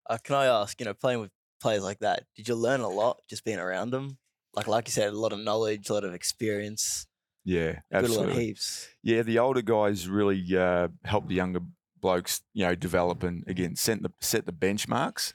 Uh, 0.09 0.17
can 0.23 0.35
I 0.35 0.45
ask, 0.45 0.79
you 0.79 0.85
know, 0.85 0.93
playing 0.93 1.19
with 1.19 1.31
players 1.59 1.83
like 1.83 1.99
that, 1.99 2.23
did 2.35 2.47
you 2.47 2.55
learn 2.55 2.79
a 2.81 2.87
lot 2.87 3.19
just 3.27 3.43
being 3.43 3.59
around 3.59 3.89
them? 3.89 4.19
Like, 4.57 4.67
like 4.67 4.87
you 4.87 4.91
said, 4.91 5.13
a 5.13 5.19
lot 5.19 5.33
of 5.33 5.39
knowledge, 5.39 5.89
a 5.89 5.93
lot 5.93 6.03
of 6.03 6.15
experience. 6.15 7.05
Yeah, 7.45 7.79
absolutely. 7.93 8.47
heaps. 8.47 8.87
Yeah, 9.03 9.21
the 9.21 9.37
older 9.37 9.61
guys 9.61 10.09
really 10.09 10.43
uh, 10.57 10.87
help 11.05 11.27
the 11.27 11.35
younger 11.35 11.61
blokes, 12.01 12.41
you 12.55 12.65
know, 12.65 12.73
develop 12.73 13.21
and 13.21 13.43
again 13.47 13.75
set 13.75 14.01
the 14.01 14.11
set 14.19 14.47
the 14.47 14.51
benchmarks. 14.51 15.33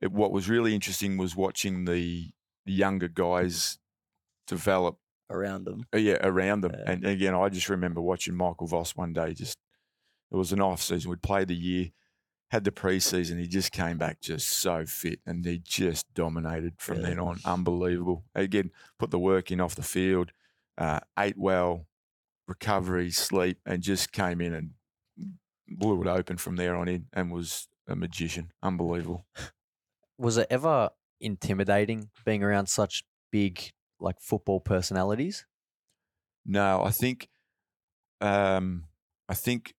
It, 0.00 0.12
what 0.12 0.32
was 0.32 0.48
really 0.48 0.74
interesting 0.74 1.18
was 1.18 1.36
watching 1.36 1.84
the, 1.84 2.30
the 2.64 2.72
younger 2.72 3.08
guys 3.08 3.78
develop 4.46 4.96
around 5.30 5.64
them. 5.64 5.86
Uh, 5.94 5.98
yeah, 5.98 6.16
around 6.26 6.62
them. 6.62 6.72
Yeah. 6.72 6.90
And 6.90 7.04
again, 7.04 7.34
I 7.34 7.50
just 7.50 7.68
remember 7.68 8.00
watching 8.00 8.34
Michael 8.34 8.66
Voss 8.66 8.96
one 8.96 9.12
day. 9.12 9.34
Just 9.34 9.58
it 10.32 10.36
was 10.36 10.52
an 10.52 10.62
off 10.62 10.82
season. 10.82 11.10
We'd 11.10 11.22
play 11.22 11.44
the 11.44 11.54
year, 11.54 11.90
had 12.54 12.62
the 12.62 12.70
preseason. 12.70 13.40
He 13.40 13.48
just 13.48 13.72
came 13.72 13.98
back 13.98 14.20
just 14.20 14.48
so 14.48 14.86
fit, 14.86 15.18
and 15.26 15.44
he 15.44 15.58
just 15.58 16.06
dominated 16.14 16.74
from 16.78 16.98
Really? 16.98 17.10
then 17.10 17.18
on. 17.18 17.40
Unbelievable. 17.44 18.24
Again, 18.32 18.70
put 18.96 19.10
the 19.10 19.18
work 19.18 19.50
in 19.50 19.60
off 19.60 19.74
the 19.74 19.82
field, 19.82 20.30
uh, 20.78 21.00
ate 21.18 21.36
well, 21.36 21.88
recovery, 22.46 23.10
sleep, 23.10 23.58
and 23.66 23.82
just 23.82 24.12
came 24.12 24.40
in 24.40 24.54
and 24.54 24.70
blew 25.66 26.00
it 26.00 26.06
open 26.06 26.36
from 26.36 26.54
there 26.54 26.76
on 26.76 26.86
in, 26.86 27.06
and 27.12 27.32
was 27.32 27.66
a 27.88 27.96
magician. 27.96 28.52
Unbelievable. 28.62 29.26
Was 30.16 30.36
it 30.36 30.46
ever 30.48 30.90
intimidating 31.20 32.10
being 32.24 32.44
around 32.44 32.68
such 32.68 33.02
big 33.32 33.72
like 33.98 34.20
football 34.20 34.60
personalities? 34.60 35.44
No, 36.46 36.84
I 36.84 36.92
think, 36.92 37.28
um, 38.20 38.84
I 39.28 39.34
think 39.34 39.74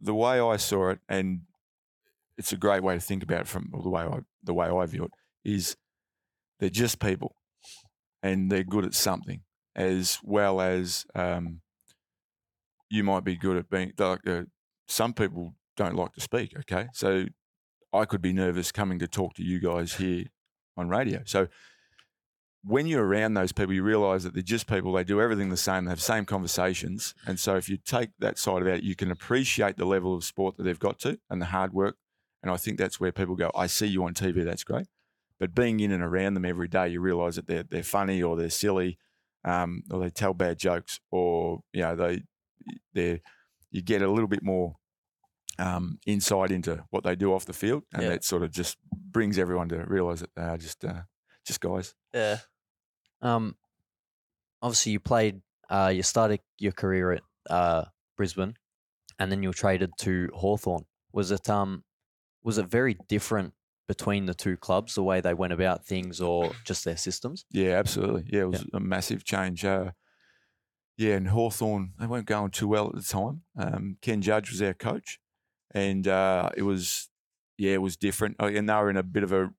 the 0.00 0.14
way 0.14 0.38
I 0.38 0.56
saw 0.56 0.90
it, 0.90 1.00
and 1.08 1.40
it's 2.38 2.52
a 2.52 2.56
great 2.56 2.82
way 2.82 2.94
to 2.94 3.00
think 3.00 3.22
about 3.22 3.42
it 3.42 3.48
from 3.48 3.68
the 3.82 3.90
way 3.90 4.02
I 4.02 4.20
the 4.42 4.54
way 4.54 4.68
I 4.68 4.86
view 4.86 5.04
it 5.04 5.10
is 5.44 5.76
they're 6.60 6.70
just 6.70 7.00
people, 7.00 7.34
and 8.22 8.50
they're 8.50 8.64
good 8.64 8.84
at 8.84 8.94
something 8.94 9.42
as 9.76 10.18
well 10.22 10.60
as 10.60 11.04
um, 11.14 11.60
you 12.88 13.04
might 13.04 13.24
be 13.24 13.36
good 13.36 13.56
at 13.56 13.68
being. 13.68 13.92
Like 13.98 14.26
uh, 14.26 14.44
some 14.86 15.12
people 15.12 15.54
don't 15.76 15.96
like 15.96 16.14
to 16.14 16.20
speak. 16.20 16.54
Okay, 16.60 16.86
so 16.92 17.26
I 17.92 18.04
could 18.04 18.22
be 18.22 18.32
nervous 18.32 18.72
coming 18.72 18.98
to 19.00 19.08
talk 19.08 19.34
to 19.34 19.42
you 19.42 19.60
guys 19.60 19.94
here 19.94 20.26
on 20.76 20.88
radio. 20.88 21.22
So 21.24 21.48
when 22.64 22.86
you're 22.86 23.04
around 23.04 23.34
those 23.34 23.52
people, 23.52 23.74
you 23.74 23.82
realize 23.82 24.24
that 24.24 24.34
they're 24.34 24.42
just 24.42 24.66
people. 24.66 24.92
They 24.92 25.04
do 25.04 25.20
everything 25.20 25.48
the 25.48 25.56
same. 25.56 25.84
They 25.84 25.90
have 25.90 25.98
the 25.98 26.04
same 26.04 26.24
conversations. 26.24 27.14
And 27.26 27.38
so 27.38 27.56
if 27.56 27.68
you 27.68 27.78
take 27.78 28.10
that 28.18 28.38
side 28.38 28.62
of 28.62 28.68
it, 28.68 28.82
you 28.82 28.94
can 28.94 29.10
appreciate 29.10 29.76
the 29.76 29.84
level 29.84 30.14
of 30.14 30.24
sport 30.24 30.56
that 30.56 30.64
they've 30.64 30.78
got 30.78 30.98
to 31.00 31.18
and 31.30 31.40
the 31.40 31.46
hard 31.46 31.72
work. 31.72 31.96
And 32.42 32.50
I 32.52 32.56
think 32.56 32.78
that's 32.78 33.00
where 33.00 33.12
people 33.12 33.34
go, 33.34 33.50
I 33.54 33.66
see 33.66 33.86
you 33.86 34.04
on 34.04 34.14
TV. 34.14 34.44
That's 34.44 34.64
great. 34.64 34.86
But 35.40 35.54
being 35.54 35.80
in 35.80 35.92
and 35.92 36.02
around 36.02 36.34
them 36.34 36.44
every 36.44 36.68
day, 36.68 36.88
you 36.88 37.00
realize 37.00 37.36
that 37.36 37.46
they're, 37.46 37.62
they're 37.64 37.82
funny 37.82 38.22
or 38.22 38.36
they're 38.36 38.50
silly 38.50 38.98
um, 39.44 39.82
or 39.90 40.00
they 40.00 40.10
tell 40.10 40.34
bad 40.34 40.58
jokes 40.58 41.00
or, 41.10 41.60
you 41.72 41.82
know, 41.82 41.94
they, 41.96 42.22
they 42.92 43.22
you 43.70 43.82
get 43.82 44.02
a 44.02 44.10
little 44.10 44.28
bit 44.28 44.42
more 44.42 44.76
um, 45.58 45.98
insight 46.06 46.50
into 46.50 46.84
what 46.90 47.04
they 47.04 47.14
do 47.16 47.32
off 47.34 47.44
the 47.44 47.52
field. 47.52 47.84
And 47.92 48.02
Yeah. 48.02 48.08
that 48.10 48.24
sort 48.24 48.42
of 48.42 48.50
just 48.50 48.78
brings 48.92 49.38
everyone 49.38 49.68
to 49.70 49.84
realize 49.86 50.20
that 50.20 50.30
they 50.34 50.42
are 50.42 50.58
just, 50.58 50.84
uh, 50.84 51.02
just 51.44 51.60
guys. 51.60 51.94
Yeah. 52.14 52.38
Um, 53.20 53.56
obviously, 54.62 54.92
you 54.92 55.00
played. 55.00 55.40
Uh, 55.70 55.92
you 55.94 56.02
started 56.02 56.40
your 56.58 56.72
career 56.72 57.12
at 57.12 57.22
uh, 57.50 57.84
Brisbane, 58.16 58.54
and 59.18 59.30
then 59.30 59.42
you 59.42 59.50
were 59.50 59.54
traded 59.54 59.90
to 59.98 60.28
Hawthorn. 60.34 60.84
Was 61.12 61.30
it 61.30 61.48
um, 61.50 61.84
was 62.42 62.58
it 62.58 62.66
very 62.66 62.96
different 63.08 63.54
between 63.86 64.26
the 64.26 64.34
two 64.34 64.56
clubs, 64.56 64.94
the 64.94 65.02
way 65.02 65.20
they 65.20 65.34
went 65.34 65.52
about 65.52 65.84
things, 65.84 66.20
or 66.20 66.52
just 66.64 66.84
their 66.84 66.96
systems? 66.96 67.44
Yeah, 67.50 67.78
absolutely. 67.78 68.24
Yeah, 68.26 68.42
it 68.42 68.50
was 68.50 68.64
a 68.72 68.80
massive 68.80 69.24
change. 69.24 69.64
Uh, 69.64 69.92
yeah, 70.96 71.14
and 71.14 71.28
Hawthorn 71.28 71.92
they 71.98 72.06
weren't 72.06 72.26
going 72.26 72.50
too 72.50 72.68
well 72.68 72.88
at 72.88 72.96
the 72.96 73.02
time. 73.02 73.42
Um, 73.56 73.96
Ken 74.02 74.20
Judge 74.20 74.50
was 74.50 74.60
our 74.60 74.74
coach, 74.74 75.20
and 75.72 76.06
uh, 76.06 76.50
it 76.56 76.62
was, 76.62 77.08
yeah, 77.56 77.72
it 77.74 77.82
was 77.82 77.96
different. 77.96 78.36
Oh, 78.40 78.46
And 78.46 78.68
they 78.68 78.74
were 78.74 78.90
in 78.90 78.96
a 78.96 79.02
bit 79.02 79.22
of 79.22 79.32
a, 79.32 79.50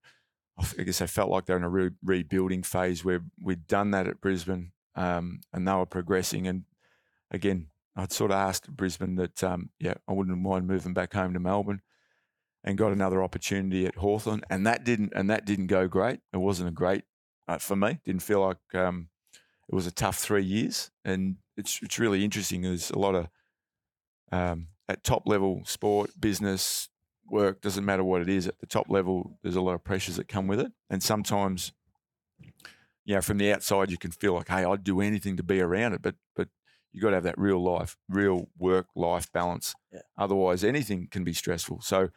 I 0.78 0.84
guess 0.84 1.02
I 1.02 1.08
felt 1.08 1.30
like 1.30 1.46
they 1.46 1.54
were 1.54 1.60
in 1.60 1.64
a 1.64 1.70
re- 1.70 1.92
rebuilding 2.04 2.64
phase 2.64 3.06
where 3.06 3.22
we'd 3.42 3.68
done 3.68 3.92
that 3.92 4.08
at 4.08 4.22
Brisbane, 4.22 4.74
um, 4.96 5.40
and 5.54 5.68
they 5.68 5.74
were 5.74 5.86
progressing. 5.86 6.46
And 6.46 6.66
again, 7.32 7.68
I'd 7.96 8.12
sort 8.12 8.32
of 8.32 8.38
asked 8.38 8.70
Brisbane 8.70 9.16
that, 9.16 9.44
um, 9.44 9.70
yeah, 9.80 9.96
I 10.08 10.14
wouldn't 10.14 10.38
mind 10.38 10.68
moving 10.68 10.94
back 10.94 11.14
home 11.14 11.34
to 11.34 11.40
Melbourne, 11.40 11.82
and 12.64 12.78
got 12.78 12.92
another 12.92 13.24
opportunity 13.24 13.86
at 13.86 13.96
Hawthorn, 13.96 14.42
and 14.50 14.66
that 14.68 14.84
didn't, 14.84 15.14
and 15.16 15.30
that 15.30 15.46
didn't 15.46 15.68
go 15.68 15.88
great. 15.88 16.20
It 16.34 16.38
wasn't 16.38 16.70
a 16.70 16.74
great 16.74 17.04
uh, 17.48 17.58
for 17.58 17.76
me. 17.76 18.00
Didn't 18.06 18.24
feel 18.24 18.42
like 18.42 18.76
um, 18.76 19.10
it 19.68 19.76
was 19.76 19.88
a 19.88 19.92
tough 19.92 20.18
three 20.18 20.44
years, 20.44 20.92
and 21.06 21.38
it's 21.58 21.80
it's 21.82 22.00
really 22.00 22.24
interesting. 22.24 22.62
There's 22.62 22.90
a 22.90 23.00
lot 23.00 23.16
of 23.16 23.28
um, 24.32 24.68
at 24.88 25.04
top 25.04 25.24
level 25.26 25.62
sport, 25.66 26.12
business, 26.20 26.90
work 27.30 27.62
doesn't 27.62 27.86
matter 27.86 28.04
what 28.04 28.22
it 28.22 28.30
is. 28.30 28.48
At 28.48 28.60
the 28.60 28.66
top 28.66 28.88
level, 28.90 29.38
there's 29.42 29.56
a 29.56 29.62
lot 29.62 29.76
of 29.76 29.84
pressures 29.84 30.18
that 30.18 30.28
come 30.28 30.48
with 30.48 30.60
it, 30.60 30.72
and 30.90 31.02
sometimes, 31.02 31.72
you 33.06 33.16
know, 33.16 33.22
from 33.22 33.38
the 33.38 33.52
outside, 33.52 33.92
you 33.92 33.98
can 33.98 34.12
feel 34.12 34.34
like, 34.34 34.50
hey, 34.50 34.64
I'd 34.66 34.84
do 34.84 35.02
anything 35.02 35.38
to 35.38 35.44
be 35.44 35.62
around 35.62 35.94
it, 35.94 36.02
but 36.02 36.16
but 36.36 36.50
you 36.92 37.02
got 37.02 37.10
to 37.10 37.18
have 37.18 37.24
that 37.24 37.38
real 37.38 37.64
life, 37.64 37.98
real 38.08 38.50
work 38.58 38.88
life 38.96 39.32
balance. 39.32 39.76
Yeah. 39.94 40.02
Otherwise, 40.18 40.64
anything 40.64 41.08
can 41.10 41.24
be 41.24 41.34
stressful. 41.34 41.82
So, 41.82 42.10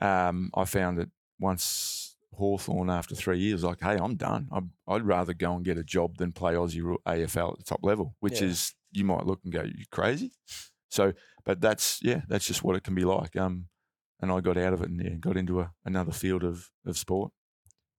um, 0.00 0.50
I 0.54 0.64
found 0.64 0.98
that 0.98 1.10
once 1.40 2.16
Hawthorn 2.34 2.90
after 2.90 3.14
three 3.14 3.38
years, 3.38 3.64
like, 3.64 3.80
hey, 3.80 3.96
I'm 3.96 4.16
done. 4.16 4.48
I'd, 4.52 4.68
I'd 4.86 5.02
rather 5.02 5.34
go 5.34 5.54
and 5.54 5.64
get 5.64 5.78
a 5.78 5.84
job 5.84 6.16
than 6.18 6.32
play 6.32 6.54
Aussie 6.54 6.96
AFL 7.06 7.52
at 7.52 7.58
the 7.58 7.64
top 7.64 7.80
level, 7.82 8.14
which 8.20 8.40
Yeah. 8.40 8.48
is 8.48 8.74
you 8.92 9.04
might 9.04 9.26
look 9.26 9.40
and 9.44 9.52
go, 9.52 9.62
you 9.62 9.84
crazy. 9.90 10.32
So, 10.90 11.12
but 11.44 11.60
that's 11.60 12.00
yeah, 12.02 12.22
that's 12.28 12.46
just 12.46 12.62
what 12.62 12.76
it 12.76 12.84
can 12.84 12.94
be 12.94 13.04
like. 13.04 13.36
Um, 13.36 13.68
and 14.20 14.32
I 14.32 14.40
got 14.40 14.56
out 14.56 14.72
of 14.72 14.80
it 14.82 14.88
and 14.88 15.02
yeah, 15.02 15.14
got 15.20 15.36
into 15.36 15.60
a, 15.60 15.72
another 15.84 16.12
field 16.12 16.44
of 16.44 16.70
of 16.86 16.96
sport. 16.96 17.32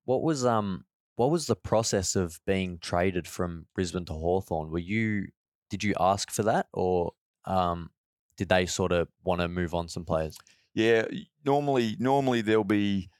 What 0.05 0.23
was 0.23 0.45
um, 0.47 0.85
what 1.17 1.31
was 1.31 1.47
the 1.47 1.57
process 1.57 2.17
of 2.17 2.41
being 2.47 2.79
traded 2.79 3.27
from 3.29 3.67
Brisbane 3.75 4.05
to 4.07 4.13
Hawthorn? 4.15 4.71
Were 4.71 4.79
you 4.79 5.29
did 5.71 5.85
you 5.85 5.95
ask 6.01 6.31
for 6.31 6.43
that, 6.45 6.67
or 6.73 7.13
um, 7.45 7.91
did 8.37 8.49
they 8.49 8.65
sort 8.67 8.93
of 8.93 9.09
want 9.23 9.41
to 9.43 9.49
move 9.49 9.75
on 9.75 9.89
some 9.89 10.05
players? 10.05 10.39
Yeah, 10.79 11.07
normally 11.45 11.97
normally 11.99 12.41
there'll 12.41 12.63
be 12.63 13.11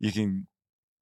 you 0.00 0.10
can 0.10 0.46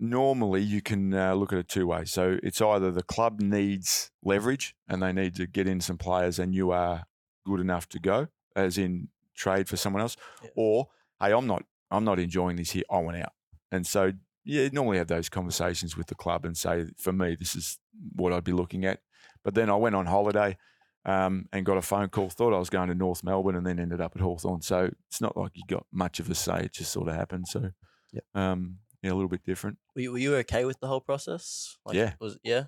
normally 0.00 0.60
you 0.60 0.82
can 0.82 1.14
uh, 1.14 1.32
look 1.34 1.52
at 1.52 1.60
it 1.60 1.68
two 1.68 1.86
ways. 1.86 2.10
So 2.10 2.38
it's 2.42 2.60
either 2.60 2.90
the 2.90 3.04
club 3.04 3.40
needs 3.40 4.10
leverage 4.24 4.74
and 4.88 5.00
they 5.00 5.12
need 5.12 5.36
to 5.36 5.46
get 5.46 5.68
in 5.68 5.80
some 5.80 5.98
players, 5.98 6.40
and 6.40 6.56
you 6.56 6.72
are 6.72 7.04
good 7.46 7.60
enough 7.60 7.88
to 7.90 8.00
go, 8.00 8.26
as 8.56 8.78
in 8.78 9.10
trade 9.36 9.68
for 9.68 9.76
someone 9.76 10.02
else, 10.02 10.16
Yeah. 10.42 10.50
or 10.56 10.88
hey, 11.20 11.32
I'm 11.32 11.46
not 11.46 11.64
I'm 11.88 12.04
not 12.04 12.18
enjoying 12.18 12.56
this 12.56 12.72
here. 12.72 12.82
I 12.90 12.98
want 12.98 13.18
out, 13.18 13.34
and 13.70 13.86
so 13.86 14.12
yeah, 14.44 14.68
normally 14.72 14.98
have 14.98 15.06
those 15.06 15.28
conversations 15.28 15.96
with 15.96 16.08
the 16.08 16.16
club 16.16 16.44
and 16.44 16.56
say, 16.56 16.86
for 16.98 17.12
me, 17.12 17.36
this 17.38 17.54
is 17.54 17.78
what 18.16 18.32
I'd 18.32 18.42
be 18.42 18.50
looking 18.50 18.84
at. 18.84 18.98
But 19.44 19.54
then 19.54 19.70
I 19.70 19.76
went 19.76 19.94
on 19.94 20.06
holiday. 20.06 20.58
Um, 21.04 21.48
and 21.52 21.66
got 21.66 21.76
a 21.78 21.82
phone 21.82 22.08
call. 22.10 22.30
Thought 22.30 22.54
I 22.54 22.58
was 22.58 22.70
going 22.70 22.88
to 22.88 22.94
North 22.94 23.24
Melbourne, 23.24 23.56
and 23.56 23.66
then 23.66 23.80
ended 23.80 24.00
up 24.00 24.12
at 24.14 24.22
Hawthorn. 24.22 24.60
So 24.62 24.88
it's 25.08 25.20
not 25.20 25.36
like 25.36 25.50
you 25.56 25.62
got 25.66 25.84
much 25.90 26.20
of 26.20 26.30
a 26.30 26.34
say. 26.34 26.60
It 26.66 26.72
just 26.72 26.92
sort 26.92 27.08
of 27.08 27.14
happened. 27.16 27.48
So, 27.48 27.72
Yep. 28.12 28.24
um, 28.34 28.78
yeah, 29.02 29.10
a 29.10 29.14
little 29.14 29.28
bit 29.28 29.42
different. 29.44 29.78
Were 29.96 30.02
you, 30.02 30.12
were 30.12 30.18
you 30.18 30.36
okay 30.36 30.64
with 30.64 30.78
the 30.78 30.86
whole 30.86 31.00
process? 31.00 31.76
Like, 31.84 31.96
Yeah. 31.96 32.12
Was 32.20 32.38
yeah. 32.44 32.64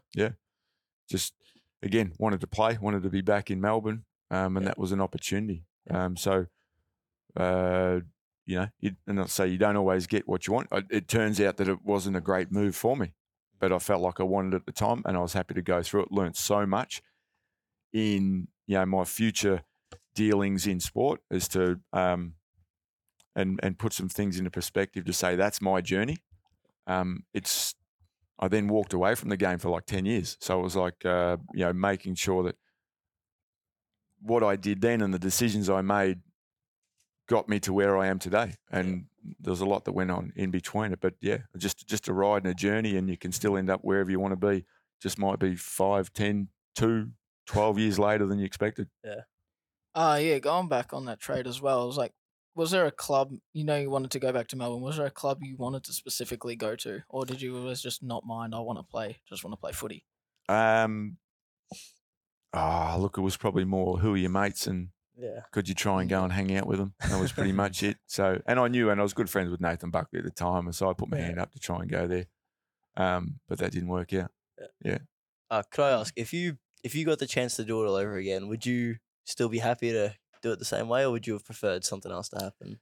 Just 1.09 1.35
again, 1.83 2.13
wanted 2.19 2.41
to 2.41 2.47
play, 2.49 2.77
wanted 2.81 3.03
to 3.05 3.11
be 3.11 3.21
back 3.21 3.51
in 3.53 3.61
Melbourne, 3.61 4.05
um, 4.33 4.57
and 4.57 4.65
Yeah. 4.65 4.71
that 4.71 4.79
was 4.79 4.91
an 4.91 5.01
opportunity. 5.01 5.67
Yeah. 5.87 6.05
Um, 6.07 6.17
so, 6.17 6.47
uh, 7.37 8.01
you 8.47 8.57
know, 8.57 8.69
you, 8.81 8.97
and 9.07 9.21
I'll 9.21 9.29
say 9.29 9.47
you 9.49 9.59
don't 9.59 9.77
always 9.77 10.07
get 10.07 10.27
what 10.27 10.47
you 10.47 10.53
want. 10.55 10.69
I- 10.73 10.83
It 10.91 11.09
turns 11.09 11.41
out 11.41 11.57
that 11.59 11.69
it 11.69 11.83
wasn't 11.85 12.17
a 12.17 12.21
great 12.21 12.51
move 12.51 12.75
for 12.75 12.97
me, 12.97 13.15
but 13.59 13.73
I 13.73 13.79
felt 13.79 14.03
like 14.03 14.19
I 14.19 14.25
wanted 14.25 14.55
it 14.55 14.57
at 14.57 14.67
the 14.67 14.73
time, 14.73 15.03
and 15.05 15.17
I 15.17 15.21
was 15.21 15.35
happy 15.35 15.55
to 15.55 15.63
go 15.63 15.83
through 15.83 16.03
it. 16.05 16.13
Learned 16.13 16.37
so 16.37 16.67
much 16.67 17.03
in 17.95 18.49
you 18.67 18.77
know 18.77 18.85
my 18.85 19.05
future 19.05 19.63
dealings 20.15 20.67
in 20.67 20.81
sport 20.81 21.21
as 21.31 21.49
to 21.49 21.81
um, 21.95 22.35
and 23.35 23.59
and 23.63 23.79
put 23.79 23.95
some 23.95 24.09
things 24.09 24.39
into 24.39 24.51
perspective 24.51 25.07
to 25.07 25.13
say 25.15 25.37
that's 25.37 25.63
my 25.63 25.81
journey. 25.81 26.19
Um, 26.87 27.25
it's 27.33 27.75
I 28.39 28.49
then 28.49 28.69
walked 28.69 28.93
away 28.93 29.15
from 29.15 29.31
the 29.31 29.37
game 29.39 29.59
for 29.59 29.71
like 29.71 29.87
ten 29.87 30.05
years, 30.05 30.37
so 30.41 30.61
it 30.61 30.63
was 30.63 30.77
like 30.77 31.07
uh, 31.07 31.39
you 31.55 31.65
know 31.65 31.73
making 31.73 32.17
sure 32.17 32.43
that 32.43 32.57
what 34.21 34.43
I 34.43 34.57
did 34.57 34.81
then 34.81 35.01
and 35.01 35.13
the 35.13 35.19
decisions 35.19 35.71
I 35.71 35.83
made 35.83 36.21
got 37.29 37.49
me 37.49 37.61
to 37.61 37.73
where 37.73 37.97
I 37.97 38.07
am 38.09 38.19
today. 38.19 38.55
And 38.71 39.07
there's 39.41 39.61
a 39.61 39.67
lot 39.67 39.85
that 39.85 39.93
went 39.93 40.11
on 40.11 40.33
in 40.37 40.51
between 40.51 40.93
it, 40.93 41.01
but 41.01 41.15
yeah, 41.21 41.39
just 41.57 41.87
just 41.87 42.09
a 42.09 42.13
ride 42.13 42.45
and 42.45 42.51
a 42.51 42.55
journey, 42.55 42.97
and 42.97 43.09
you 43.09 43.17
can 43.17 43.33
still 43.33 43.57
end 43.57 43.71
up 43.71 43.81
wherever 43.83 44.11
you 44.11 44.21
want 44.21 44.33
to 44.33 44.47
be. 44.49 44.65
Just 45.01 45.19
might 45.19 45.39
be 45.39 45.57
five, 45.57 46.13
ten, 46.13 46.49
two, 46.75 47.11
12 47.47 47.79
years 47.79 47.99
later 47.99 48.27
than 48.27 48.39
you 48.39 48.45
expected. 48.45 48.89
Yeah. 49.05 49.21
Uh 49.95 50.19
yeah, 50.21 50.39
going 50.39 50.69
back 50.69 50.93
on 50.93 51.05
that 51.07 51.21
trade 51.21 51.47
as 51.47 51.61
well. 51.61 51.83
I 51.83 51.85
was 51.85 51.97
like, 51.97 52.13
was 52.57 52.71
there 52.71 52.87
a 52.87 52.91
club 52.91 53.33
you 53.53 53.65
know 53.65 53.77
you 53.77 53.91
wanted 53.91 54.11
to 54.13 54.19
go 54.19 54.33
back 54.33 54.49
to 54.49 54.57
Melbourne? 54.57 54.81
Was 54.83 54.97
there 54.97 55.07
a 55.07 55.11
club 55.11 55.39
you 55.43 55.57
wanted 55.57 55.85
to 55.85 55.93
specifically 55.93 56.57
go 56.57 56.75
to, 56.77 57.03
or 57.09 57.25
did 57.25 57.41
you 57.43 57.57
always 57.57 57.81
just 57.81 58.03
not 58.03 58.25
mind? 58.25 58.55
I 58.55 58.61
want 58.61 58.79
to 58.79 58.83
play, 58.85 59.19
just 59.29 59.45
want 59.45 59.53
to 59.53 59.61
play 59.61 59.73
footy. 59.73 60.05
Um, 60.49 61.17
ah, 62.53 62.97
look, 62.99 63.19
it 63.19 63.23
was 63.23 63.37
probably 63.37 63.65
more 63.65 63.99
who 63.99 64.15
are 64.15 64.19
your 64.19 64.31
mates 64.31 64.67
and 64.67 64.89
Yeah. 65.17 65.43
could 65.53 65.69
you 65.69 65.75
try 65.75 66.01
and 66.01 66.11
go 66.11 66.23
and 66.25 66.33
hang 66.33 66.55
out 66.57 66.67
with 66.67 66.79
them? 66.79 66.95
That 67.01 67.21
was 67.21 67.33
pretty 67.33 67.53
much 67.53 67.83
it. 67.83 67.99
So, 68.07 68.41
and 68.47 68.59
I 68.59 68.69
knew, 68.69 68.91
and 68.91 69.01
I 69.01 69.03
was 69.03 69.15
good 69.15 69.31
friends 69.31 69.51
with 69.51 69.61
Nathan 69.61 69.91
Buckley 69.91 70.19
at 70.19 70.25
the 70.25 70.31
time, 70.31 70.67
and 70.67 70.75
so 70.75 70.91
I 70.91 70.93
put 70.93 71.09
my 71.09 71.19
Yeah. 71.19 71.27
hand 71.27 71.39
up 71.41 71.53
to 71.53 71.59
try 71.59 71.81
and 71.81 71.89
go 71.91 72.07
there. 72.07 72.27
Um, 72.97 73.41
but 73.49 73.59
that 73.59 73.73
didn't 73.73 73.89
work 73.89 74.13
out. 74.13 74.31
Yeah. 74.85 74.99
Uh, 75.51 75.63
could 75.71 75.83
I 75.85 75.91
ask 76.01 76.13
if 76.17 76.33
you 76.33 76.59
if 76.85 76.95
you 76.95 77.05
got 77.05 77.19
the 77.19 77.27
chance 77.27 77.57
to 77.57 77.65
do 77.65 77.83
it 77.83 77.89
all 77.89 77.97
over 77.97 78.17
again, 78.17 78.47
would 78.49 78.65
you 78.65 78.97
still 79.25 79.49
be 79.49 79.59
happy 79.59 79.91
to 79.91 80.15
do 80.43 80.53
it 80.53 80.59
the 80.59 80.65
same 80.65 80.89
way, 80.89 81.05
or 81.05 81.11
would 81.11 81.27
you 81.27 81.33
have 81.33 81.45
preferred 81.45 81.85
something 81.85 82.13
else 82.13 82.29
to 82.29 82.39
happen? 82.39 82.79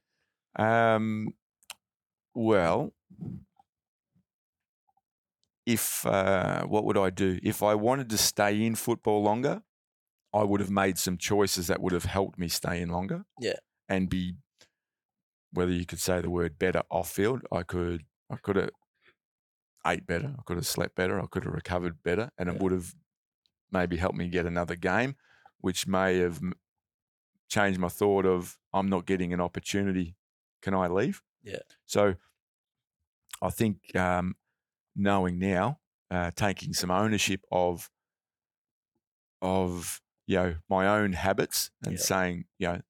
Um, 0.57 1.29
well, 2.35 2.93
if 5.65 6.05
uh, 6.05 6.63
what 6.65 6.83
would 6.83 6.97
I 6.97 7.09
do 7.09 7.39
if 7.41 7.63
I 7.63 7.73
wanted 7.75 8.09
to 8.09 8.17
stay 8.17 8.63
in 8.63 8.75
football 8.75 9.23
longer? 9.23 9.63
I 10.33 10.43
would 10.43 10.61
have 10.61 10.71
made 10.71 10.97
some 10.97 11.17
choices 11.17 11.67
that 11.67 11.79
would 11.79 11.93
have 11.93 12.05
helped 12.05 12.39
me 12.39 12.47
stay 12.47 12.81
in 12.81 12.89
longer. 12.89 13.23
Yeah. 13.39 13.59
and 13.87 14.09
be 14.09 14.35
whether 15.51 15.71
you 15.71 15.85
could 15.85 15.99
say 15.99 16.19
the 16.19 16.29
word 16.29 16.57
better 16.57 16.81
off 16.89 17.11
field. 17.11 17.41
I 17.51 17.61
could, 17.61 18.05
I 18.31 18.37
could 18.37 18.55
have, 18.55 18.71
ate 19.85 20.07
better. 20.07 20.33
I 20.37 20.41
could 20.43 20.57
have 20.57 20.65
slept 20.65 20.95
better. 20.95 21.21
I 21.21 21.27
could 21.29 21.43
have 21.43 21.53
recovered 21.53 22.01
better, 22.03 22.31
and 22.37 22.49
it 22.49 22.59
would 22.59 22.71
have 22.71 22.95
maybe 23.73 23.97
helped 23.97 24.17
me 24.17 24.29
get 24.29 24.45
another 24.45 24.75
game, 24.75 25.15
which 25.59 25.87
may 25.87 26.19
have 26.19 26.39
changed 27.49 27.79
my 27.79 27.89
thought 27.89 28.25
of 28.25 28.57
I'm 28.73 28.89
not 28.89 29.05
getting 29.05 29.33
an 29.33 29.41
opportunity. 29.41 30.15
Can 30.61 30.73
I 30.73 30.87
leave? 30.87 31.21
Yeah. 31.43 31.59
So 31.85 32.15
I 33.41 33.49
think 33.49 33.95
um, 33.95 34.35
knowing 34.95 35.39
now, 35.39 35.79
uh, 36.09 36.31
taking 36.35 36.73
some 36.73 36.91
ownership 36.91 37.41
of 37.51 37.89
of 39.41 40.01
you 40.25 40.37
know 40.37 40.55
my 40.69 40.87
own 40.87 41.13
habits 41.13 41.71
and 41.83 41.93
Yeah. 41.93 41.99
saying 41.99 42.45
you 42.57 42.67
know 42.67 42.81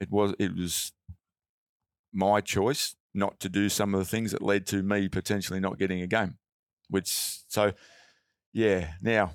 it 0.00 0.10
was 0.10 0.34
it 0.38 0.54
was 0.56 0.92
my 2.12 2.40
choice 2.40 2.96
not 3.14 3.38
to 3.40 3.48
do 3.48 3.68
some 3.68 3.94
of 3.94 4.00
the 4.00 4.04
things 4.06 4.32
that 4.32 4.42
led 4.42 4.66
to 4.66 4.82
me 4.82 5.08
potentially 5.08 5.60
not 5.60 5.78
getting 5.78 6.00
a 6.00 6.06
game 6.06 6.38
which 6.88 7.08
so 7.48 7.72
yeah 8.52 8.94
now 9.00 9.34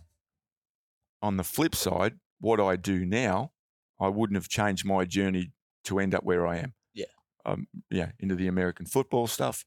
on 1.22 1.38
the 1.38 1.44
flip 1.44 1.76
side 1.76 2.14
what 2.40 2.60
i 2.60 2.76
do 2.76 3.06
now 3.06 3.52
i 4.00 4.08
wouldn't 4.08 4.38
have 4.38 4.48
changed 4.50 4.86
my 4.86 5.04
journey 5.06 5.52
to 5.84 6.00
end 6.00 6.14
up 6.14 6.24
where 6.24 6.46
i 6.48 6.58
am 6.58 6.74
Yeah. 6.94 7.06
um 7.46 7.68
yeah 7.90 8.12
into 8.20 8.36
the 8.36 8.48
american 8.48 8.86
football 8.86 9.28
stuff 9.28 9.66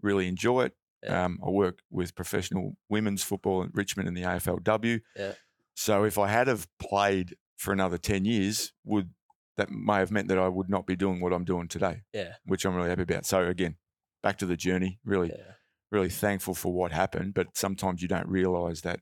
really 0.00 0.28
enjoy 0.28 0.64
it 0.66 0.74
Yeah. 1.02 1.24
um, 1.24 1.38
i 1.44 1.50
work 1.50 1.80
with 1.90 2.14
professional 2.14 2.76
women's 2.88 3.22
football 3.22 3.62
in 3.62 3.70
richmond 3.74 4.08
in 4.08 4.14
the 4.14 4.22
aflw 4.22 5.00
Yeah. 5.16 5.32
so 5.74 6.04
if 6.04 6.18
i 6.18 6.28
had 6.28 6.46
have 6.48 6.66
played 6.78 7.36
for 7.56 7.72
another 7.72 7.98
10 7.98 8.24
years 8.24 8.72
would 8.84 9.10
that 9.56 9.70
may 9.70 9.96
have 9.98 10.10
meant 10.10 10.28
that 10.28 10.38
i 10.38 10.48
would 10.48 10.68
not 10.68 10.86
be 10.86 10.96
doing 10.96 11.20
what 11.20 11.32
i'm 11.32 11.44
doing 11.44 11.68
today 11.68 12.02
Yeah. 12.12 12.34
which 12.44 12.64
i'm 12.64 12.74
really 12.74 12.88
happy 12.90 13.02
about 13.02 13.26
so 13.26 13.46
again 13.46 13.76
back 14.22 14.38
to 14.38 14.46
the 14.46 14.56
journey 14.56 15.00
really 15.04 15.28
Yeah. 15.28 15.54
really 15.90 16.08
thankful 16.08 16.54
for 16.54 16.72
what 16.72 16.90
happened, 16.92 17.34
but 17.34 17.48
sometimes 17.54 18.00
you 18.00 18.08
don't 18.08 18.28
realize 18.28 18.80
that 18.82 19.00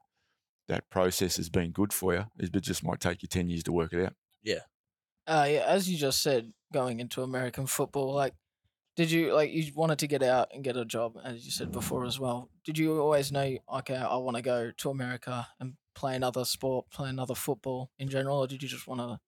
that 0.70 0.88
process 0.88 1.36
has 1.36 1.48
been 1.48 1.72
good 1.72 1.92
for 1.92 2.14
you. 2.14 2.26
It 2.38 2.52
just 2.60 2.84
might 2.84 3.00
take 3.00 3.22
you 3.22 3.28
10 3.28 3.48
years 3.48 3.64
to 3.64 3.72
work 3.72 3.92
it 3.92 4.04
out. 4.06 4.14
Uh, 5.26 5.46
yeah, 5.48 5.64
as 5.66 5.90
you 5.90 5.98
just 5.98 6.22
said, 6.22 6.52
going 6.72 7.00
into 7.00 7.22
American 7.22 7.66
football, 7.66 8.14
like, 8.14 8.34
did 8.96 9.10
you 9.10 9.34
like 9.34 9.50
you 9.52 9.70
wanted 9.74 9.98
to 9.98 10.06
get 10.06 10.22
out 10.22 10.50
and 10.52 10.62
get 10.62 10.76
a 10.76 10.84
job, 10.84 11.16
as 11.24 11.44
you 11.44 11.50
said 11.50 11.72
before 11.72 12.04
as 12.04 12.18
well? 12.20 12.50
Did 12.64 12.78
you 12.78 13.00
always 13.00 13.32
know, 13.32 13.56
okay, 13.78 13.96
I 13.96 14.16
want 14.16 14.36
to 14.36 14.42
go 14.42 14.70
to 14.76 14.90
America 14.90 15.48
and 15.58 15.74
play 15.94 16.14
another 16.14 16.44
sport, 16.44 16.86
play 16.90 17.08
another 17.08 17.34
football 17.34 17.90
in 17.98 18.08
general, 18.08 18.38
or 18.38 18.46
did 18.46 18.62
you 18.62 18.68
just 18.68 18.86
want 18.86 19.00
to 19.00 19.18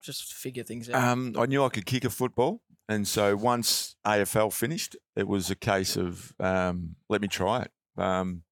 just 0.00 0.32
figure 0.32 0.62
things 0.62 0.90
out? 0.90 1.02
Um, 1.02 1.34
I 1.38 1.46
knew 1.46 1.64
I 1.64 1.68
could 1.70 1.86
kick 1.86 2.04
a 2.04 2.10
football. 2.10 2.60
And 2.88 3.06
so 3.08 3.36
once 3.36 3.96
AFL 4.06 4.52
finished, 4.52 4.96
it 5.16 5.26
was 5.26 5.50
a 5.50 5.56
case 5.56 5.96
of 5.96 6.34
um, 6.38 6.96
let 7.08 7.20
me 7.20 7.28
try 7.28 7.62
it. 7.62 7.70
Um, 7.96 8.42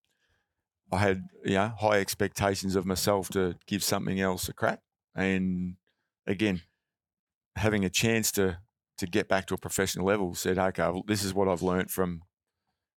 I 0.92 0.98
had 0.98 1.24
you 1.44 1.54
know, 1.54 1.72
high 1.78 2.00
expectations 2.00 2.76
of 2.76 2.84
myself 2.86 3.28
to 3.30 3.56
give 3.66 3.82
something 3.82 4.20
else 4.20 4.48
a 4.48 4.52
crack. 4.52 4.80
And 5.14 5.76
again, 6.26 6.62
having 7.56 7.84
a 7.84 7.90
chance 7.90 8.32
to 8.32 8.58
to 8.98 9.06
get 9.06 9.28
back 9.28 9.46
to 9.46 9.54
a 9.54 9.58
professional 9.58 10.04
level 10.06 10.34
said, 10.34 10.58
okay, 10.58 11.02
this 11.06 11.24
is 11.24 11.32
what 11.32 11.48
I've 11.48 11.62
learnt 11.62 11.90
from 11.90 12.22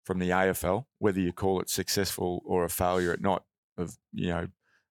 from 0.05 0.19
the 0.19 0.29
AFL, 0.31 0.85
whether 0.99 1.19
you 1.21 1.31
call 1.31 1.61
it 1.61 1.69
successful 1.69 2.41
or 2.45 2.65
a 2.65 2.69
failure 2.69 3.13
at 3.13 3.21
not 3.21 3.45
of 3.77 3.97
you 4.11 4.27
know 4.29 4.47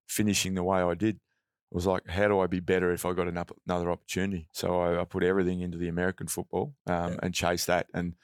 finishing 0.09 0.55
the 0.55 0.65
way 0.65 0.81
I 0.81 0.95
did. 0.95 1.17
It 1.17 1.75
was 1.75 1.87
like, 1.87 2.07
how 2.07 2.29
do 2.29 2.39
I 2.41 2.47
be 2.47 2.61
better 2.61 2.93
if 2.93 3.07
I 3.07 3.15
got 3.15 3.29
an 3.29 3.39
up, 3.39 3.51
another 3.67 3.91
opportunity? 3.91 4.49
So 4.53 4.79
I, 4.81 5.01
I 5.01 5.05
put 5.05 5.23
everything 5.23 5.61
into 5.61 5.79
the 5.79 5.89
American 5.89 6.27
football 6.27 6.75
um, 6.87 7.13
Yeah. 7.13 7.19
and 7.23 7.35
chased 7.35 7.67
that, 7.67 7.87
and 7.95 8.15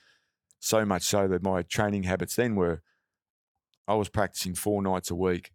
so 0.61 0.85
much 0.85 1.03
so 1.03 1.29
that 1.29 1.43
my 1.43 1.63
training 1.63 2.03
habits 2.03 2.37
then 2.37 2.57
were, 2.57 2.83
I 3.89 3.95
was 3.95 4.11
practicing 4.11 4.55
four 4.55 4.83
nights 4.83 5.11
a 5.11 5.15
week, 5.15 5.51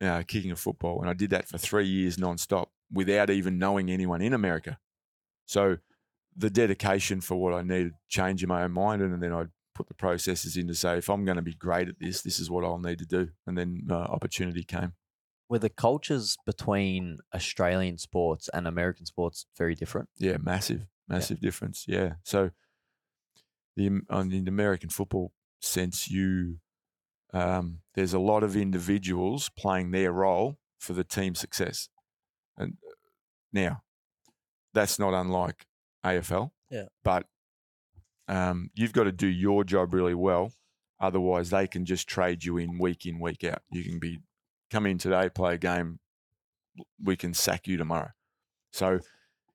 uh, 0.00 0.22
kicking 0.26 0.50
a 0.50 0.56
football, 0.56 1.00
and 1.00 1.10
I 1.10 1.12
did 1.12 1.30
that 1.30 1.46
for 1.46 1.58
three 1.58 1.86
years 1.86 2.16
nonstop 2.16 2.68
without 2.90 3.28
even 3.30 3.58
knowing 3.58 3.90
anyone 3.90 4.22
in 4.22 4.32
America. 4.32 4.78
So 5.46 5.76
the 6.34 6.50
dedication 6.50 7.20
for 7.20 7.36
what 7.36 7.52
I 7.52 7.62
needed 7.62 7.92
change 8.08 8.42
in 8.42 8.48
my 8.48 8.64
own 8.64 8.72
mind, 8.72 9.02
and 9.02 9.22
then 9.22 9.32
I'd 9.32 9.50
put 9.74 9.88
the 9.88 9.94
processes 9.94 10.56
in 10.56 10.66
to 10.68 10.74
say, 10.74 10.96
if 10.96 11.10
I'm 11.10 11.24
going 11.24 11.36
to 11.36 11.42
be 11.42 11.54
great 11.54 11.88
at 11.88 11.98
this, 12.00 12.22
this 12.22 12.40
is 12.40 12.50
what 12.50 12.64
I'll 12.64 12.78
need 12.78 12.98
to 13.00 13.06
do, 13.06 13.28
and 13.46 13.58
then 13.58 13.86
uh, 13.90 13.94
opportunity 13.94 14.64
came. 14.64 14.94
Were 15.48 15.58
the 15.58 15.68
cultures 15.68 16.36
between 16.46 17.18
Australian 17.34 17.98
sports 17.98 18.48
and 18.54 18.66
American 18.66 19.04
sports 19.04 19.46
very 19.58 19.74
different? 19.74 20.08
Yeah, 20.16 20.38
massive, 20.40 20.86
massive 21.06 21.38
difference. 21.38 21.84
Yeah. 21.86 22.14
So 22.22 22.50
the 23.76 24.00
on 24.08 24.30
the 24.30 24.38
American 24.48 24.88
football 24.88 25.32
sense, 25.60 26.10
you 26.10 26.58
um, 27.34 27.80
there's 27.94 28.14
a 28.14 28.18
lot 28.18 28.42
of 28.42 28.56
individuals 28.56 29.50
playing 29.58 29.90
their 29.90 30.12
role 30.12 30.58
for 30.78 30.92
the 30.92 31.04
team 31.04 31.34
success, 31.34 31.88
and 32.56 32.76
uh, 32.86 32.94
now 33.52 33.82
that's 34.72 34.98
not 34.98 35.14
unlike 35.14 35.66
AFL. 36.04 36.50
Yeah. 36.70 36.86
But 37.02 37.26
um, 38.28 38.70
you've 38.74 38.92
got 38.92 39.04
to 39.04 39.12
do 39.12 39.26
your 39.26 39.64
job 39.64 39.94
really 39.94 40.14
well. 40.14 40.52
Otherwise, 41.00 41.50
they 41.50 41.66
can 41.66 41.84
just 41.84 42.08
trade 42.08 42.44
you 42.44 42.56
in 42.56 42.78
week 42.78 43.04
in, 43.04 43.20
week 43.20 43.44
out. 43.44 43.62
You 43.70 43.84
can 43.84 43.98
be 43.98 44.20
come 44.70 44.86
in 44.86 44.98
today, 44.98 45.28
play 45.28 45.54
a 45.54 45.58
game. 45.58 45.98
We 47.02 47.16
can 47.16 47.34
sack 47.34 47.66
you 47.66 47.76
tomorrow. 47.76 48.10
So 48.72 49.00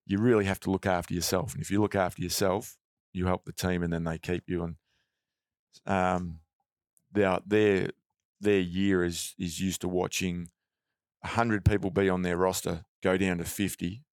you 0.06 0.18
really 0.18 0.46
have 0.46 0.60
to 0.62 0.72
look 0.72 0.86
after 0.86 1.14
yourself. 1.14 1.54
And 1.54 1.62
if 1.62 1.70
you 1.70 1.82
look 1.82 1.96
after 1.96 2.22
yourself, 2.22 2.78
you 3.14 3.26
help 3.26 3.46
the 3.46 3.54
team, 3.54 3.84
and 3.84 3.92
then 3.92 4.04
they 4.04 4.18
keep 4.18 4.44
you. 4.48 4.64
And 4.64 4.76
um, 5.86 6.40
their 7.12 7.40
their 7.46 7.90
their 8.40 8.60
year 8.60 9.04
is 9.04 9.36
is 9.38 9.60
used 9.60 9.82
to 9.82 9.88
watching 9.88 10.50
hundred 11.24 11.66
people 11.66 11.92
be 11.92 12.10
on 12.10 12.22
their 12.22 12.38
roster 12.38 12.86
go 13.04 13.18
down 13.18 13.38
to 13.38 13.44
fifty 13.44 14.04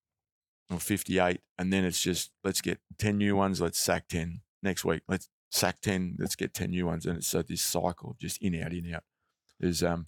or 0.71 0.79
fifty 0.79 1.19
eight, 1.19 1.41
and 1.59 1.73
then 1.73 1.85
it's 1.85 2.01
just 2.01 2.33
let's 2.43 2.61
get 2.61 2.81
ten 2.99 3.19
new 3.19 3.37
ones. 3.37 3.61
Let's 3.61 3.79
sack 3.79 4.09
ten 4.09 4.41
next 4.63 4.85
week. 4.85 5.03
Let's 5.09 5.29
sack 5.51 5.81
ten. 5.81 6.17
Let's 6.19 6.37
get 6.37 6.55
ten 6.55 6.71
new 6.71 6.87
ones, 6.87 7.07
and 7.07 7.19
it's 7.19 7.29
so 7.29 7.43
this 7.43 7.63
cycle 7.63 8.11
of 8.11 8.19
just 8.19 8.43
in 8.43 8.61
out 8.61 8.73
in 8.73 8.93
out 8.93 9.05
is 9.61 9.83
um 9.83 10.07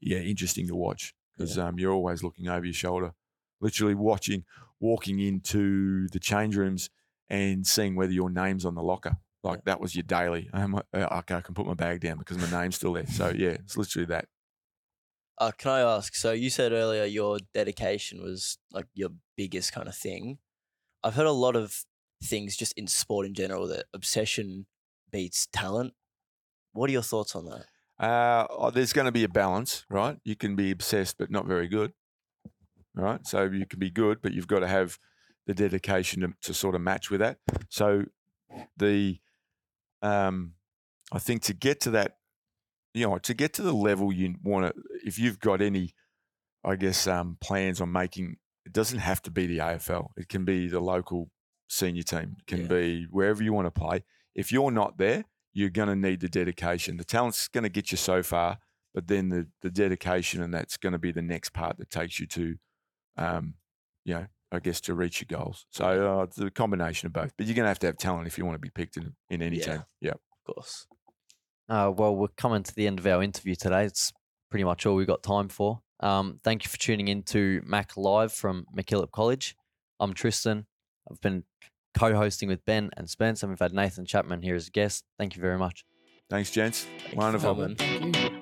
yeah 0.00 0.18
interesting 0.18 0.66
to 0.66 0.74
watch 0.74 1.14
because 1.36 1.58
um 1.58 1.78
you're 1.78 1.92
always 1.92 2.22
looking 2.22 2.48
over 2.48 2.64
your 2.64 2.74
shoulder, 2.74 3.12
literally 3.60 3.94
watching 3.94 4.44
walking 4.80 5.18
into 5.18 6.08
the 6.08 6.20
change 6.20 6.56
rooms 6.56 6.88
and 7.28 7.66
seeing 7.66 7.96
whether 7.96 8.12
your 8.12 8.30
name's 8.30 8.64
on 8.64 8.74
the 8.74 8.82
locker. 8.82 9.16
Like 9.42 9.64
that 9.64 9.80
was 9.80 9.94
your 9.94 10.02
daily. 10.02 10.50
Um, 10.52 10.74
uh, 10.74 10.80
okay, 10.92 11.36
I 11.36 11.40
can 11.40 11.54
put 11.54 11.66
my 11.66 11.74
bag 11.74 12.00
down 12.00 12.18
because 12.18 12.38
my 12.38 12.60
name's 12.60 12.76
still 12.76 12.92
there. 12.92 13.06
So 13.06 13.32
yeah, 13.34 13.50
it's 13.50 13.76
literally 13.76 14.06
that. 14.06 14.26
Uh, 15.38 15.52
can 15.56 15.70
I 15.70 15.80
ask? 15.80 16.16
So 16.16 16.32
you 16.32 16.50
said 16.50 16.72
earlier 16.72 17.04
your 17.04 17.38
dedication 17.54 18.20
was 18.20 18.58
like 18.72 18.86
your 18.94 19.10
biggest 19.36 19.72
kind 19.72 19.86
of 19.86 19.94
thing. 19.94 20.38
I've 21.04 21.14
heard 21.14 21.26
a 21.26 21.32
lot 21.32 21.54
of 21.54 21.84
things 22.22 22.56
just 22.56 22.72
in 22.76 22.88
sport 22.88 23.26
in 23.26 23.34
general 23.34 23.68
that 23.68 23.84
obsession 23.94 24.66
beats 25.12 25.46
talent. 25.52 25.94
What 26.72 26.90
are 26.90 26.92
your 26.92 27.02
thoughts 27.02 27.36
on 27.36 27.44
that? 27.46 27.66
Uh, 28.04 28.46
oh, 28.50 28.70
there's 28.70 28.92
going 28.92 29.06
to 29.06 29.12
be 29.12 29.24
a 29.24 29.28
balance, 29.28 29.84
right? 29.88 30.18
You 30.24 30.36
can 30.36 30.56
be 30.56 30.70
obsessed 30.70 31.18
but 31.18 31.30
not 31.30 31.46
very 31.46 31.68
good, 31.68 31.92
right? 32.94 33.26
So 33.26 33.44
you 33.44 33.66
can 33.66 33.78
be 33.78 33.90
good, 33.90 34.18
but 34.22 34.32
you've 34.32 34.46
got 34.48 34.60
to 34.60 34.68
have 34.68 34.98
the 35.46 35.54
dedication 35.54 36.22
to, 36.22 36.32
to 36.42 36.54
sort 36.54 36.74
of 36.74 36.80
match 36.80 37.10
with 37.10 37.20
that. 37.20 37.38
So 37.68 38.04
the, 38.76 39.18
um, 40.02 40.54
I 41.12 41.18
think 41.18 41.42
to 41.42 41.54
get 41.54 41.80
to 41.80 41.90
that, 41.92 42.16
you 42.94 43.06
know, 43.08 43.18
to 43.18 43.34
get 43.34 43.52
to 43.54 43.62
the 43.62 43.72
level 43.72 44.12
you 44.12 44.34
want 44.42 44.74
to, 44.74 44.82
if 45.04 45.18
you've 45.18 45.38
got 45.40 45.60
any, 45.60 45.94
I 46.64 46.76
guess, 46.76 47.06
um, 47.06 47.36
plans 47.40 47.80
on 47.80 47.92
making, 47.92 48.36
it 48.66 48.72
doesn't 48.72 48.98
have 48.98 49.22
to 49.22 49.30
be 49.30 49.46
the 49.46 49.58
AFL. 49.58 50.08
It 50.16 50.28
can 50.28 50.44
be 50.44 50.68
the 50.68 50.80
local 50.80 51.30
senior 51.68 52.02
team. 52.02 52.36
It 52.38 52.46
can 52.46 52.60
Yeah. 52.62 52.66
be 52.68 53.06
wherever 53.10 53.42
you 53.42 53.52
want 53.52 53.66
to 53.66 53.70
play. 53.70 54.04
If 54.34 54.52
you're 54.52 54.70
not 54.70 54.98
there, 54.98 55.24
you're 55.52 55.70
going 55.70 55.88
to 55.88 55.96
need 55.96 56.20
the 56.20 56.28
dedication. 56.28 56.96
The 56.98 57.04
talent's 57.04 57.48
going 57.48 57.64
to 57.64 57.68
get 57.70 57.90
you 57.90 57.96
so 57.96 58.22
far, 58.22 58.58
but 58.94 59.06
then 59.08 59.28
the 59.28 59.48
the 59.62 59.70
dedication 59.70 60.42
and 60.42 60.52
that's 60.52 60.76
going 60.76 60.92
to 60.92 60.98
be 60.98 61.12
the 61.12 61.22
next 61.22 61.50
part 61.50 61.78
that 61.78 61.90
takes 61.90 62.20
you 62.20 62.26
to, 62.26 62.58
um, 63.16 63.54
you 64.04 64.14
know, 64.14 64.26
I 64.50 64.60
guess 64.60 64.80
to 64.82 64.94
reach 64.94 65.20
your 65.20 65.38
goals. 65.38 65.66
So 65.70 66.20
uh, 66.20 66.22
it's 66.22 66.38
a 66.38 66.50
combination 66.50 67.06
of 67.06 67.12
both. 67.12 67.32
But 67.36 67.46
you're 67.46 67.54
going 67.54 67.64
to 67.64 67.68
have 67.68 67.78
to 67.80 67.86
have 67.88 67.98
talent 67.98 68.26
if 68.26 68.38
you 68.38 68.44
want 68.44 68.54
to 68.56 68.60
be 68.60 68.70
picked 68.70 68.96
in 68.96 69.14
in 69.30 69.42
any 69.42 69.58
Yeah. 69.58 69.64
team. 69.64 69.84
Yeah. 70.00 70.12
Of 70.12 70.54
course. 70.54 70.86
Uh, 71.68 71.92
well, 71.94 72.16
we're 72.16 72.28
coming 72.28 72.62
to 72.62 72.74
the 72.74 72.86
end 72.86 72.98
of 72.98 73.06
our 73.06 73.22
interview 73.22 73.54
today. 73.54 73.84
It's 73.84 74.12
pretty 74.50 74.64
much 74.64 74.86
all 74.86 74.94
we've 74.96 75.06
got 75.06 75.22
time 75.22 75.48
for. 75.48 75.82
Um, 76.00 76.40
thank 76.42 76.64
you 76.64 76.70
for 76.70 76.78
tuning 76.78 77.08
in 77.08 77.22
to 77.24 77.60
Mac 77.66 77.96
Live 77.96 78.32
from 78.32 78.64
MacKillop 78.74 79.10
College. 79.10 79.54
I'm 80.00 80.14
Tristan. 80.14 80.66
I've 81.10 81.20
been 81.20 81.44
co 81.98 82.14
hosting 82.14 82.48
with 82.48 82.64
Ben 82.64 82.88
and 82.96 83.10
Spence, 83.10 83.42
and 83.42 83.50
we've 83.50 83.58
had 83.58 83.72
Nathan 83.74 84.06
Chapman 84.06 84.40
here 84.42 84.54
as 84.54 84.68
a 84.68 84.70
guest. 84.70 85.04
Thank 85.18 85.34
you 85.36 85.42
very 85.42 85.58
much. 85.58 85.84
Thanks, 86.30 86.50
gents. 86.50 86.84
Thank 86.84 87.02
you 87.02 87.10
for 87.10 87.16
Wonderful. 87.16 87.54
coming. 87.54 87.76
Thank 87.76 88.16
you. 88.32 88.37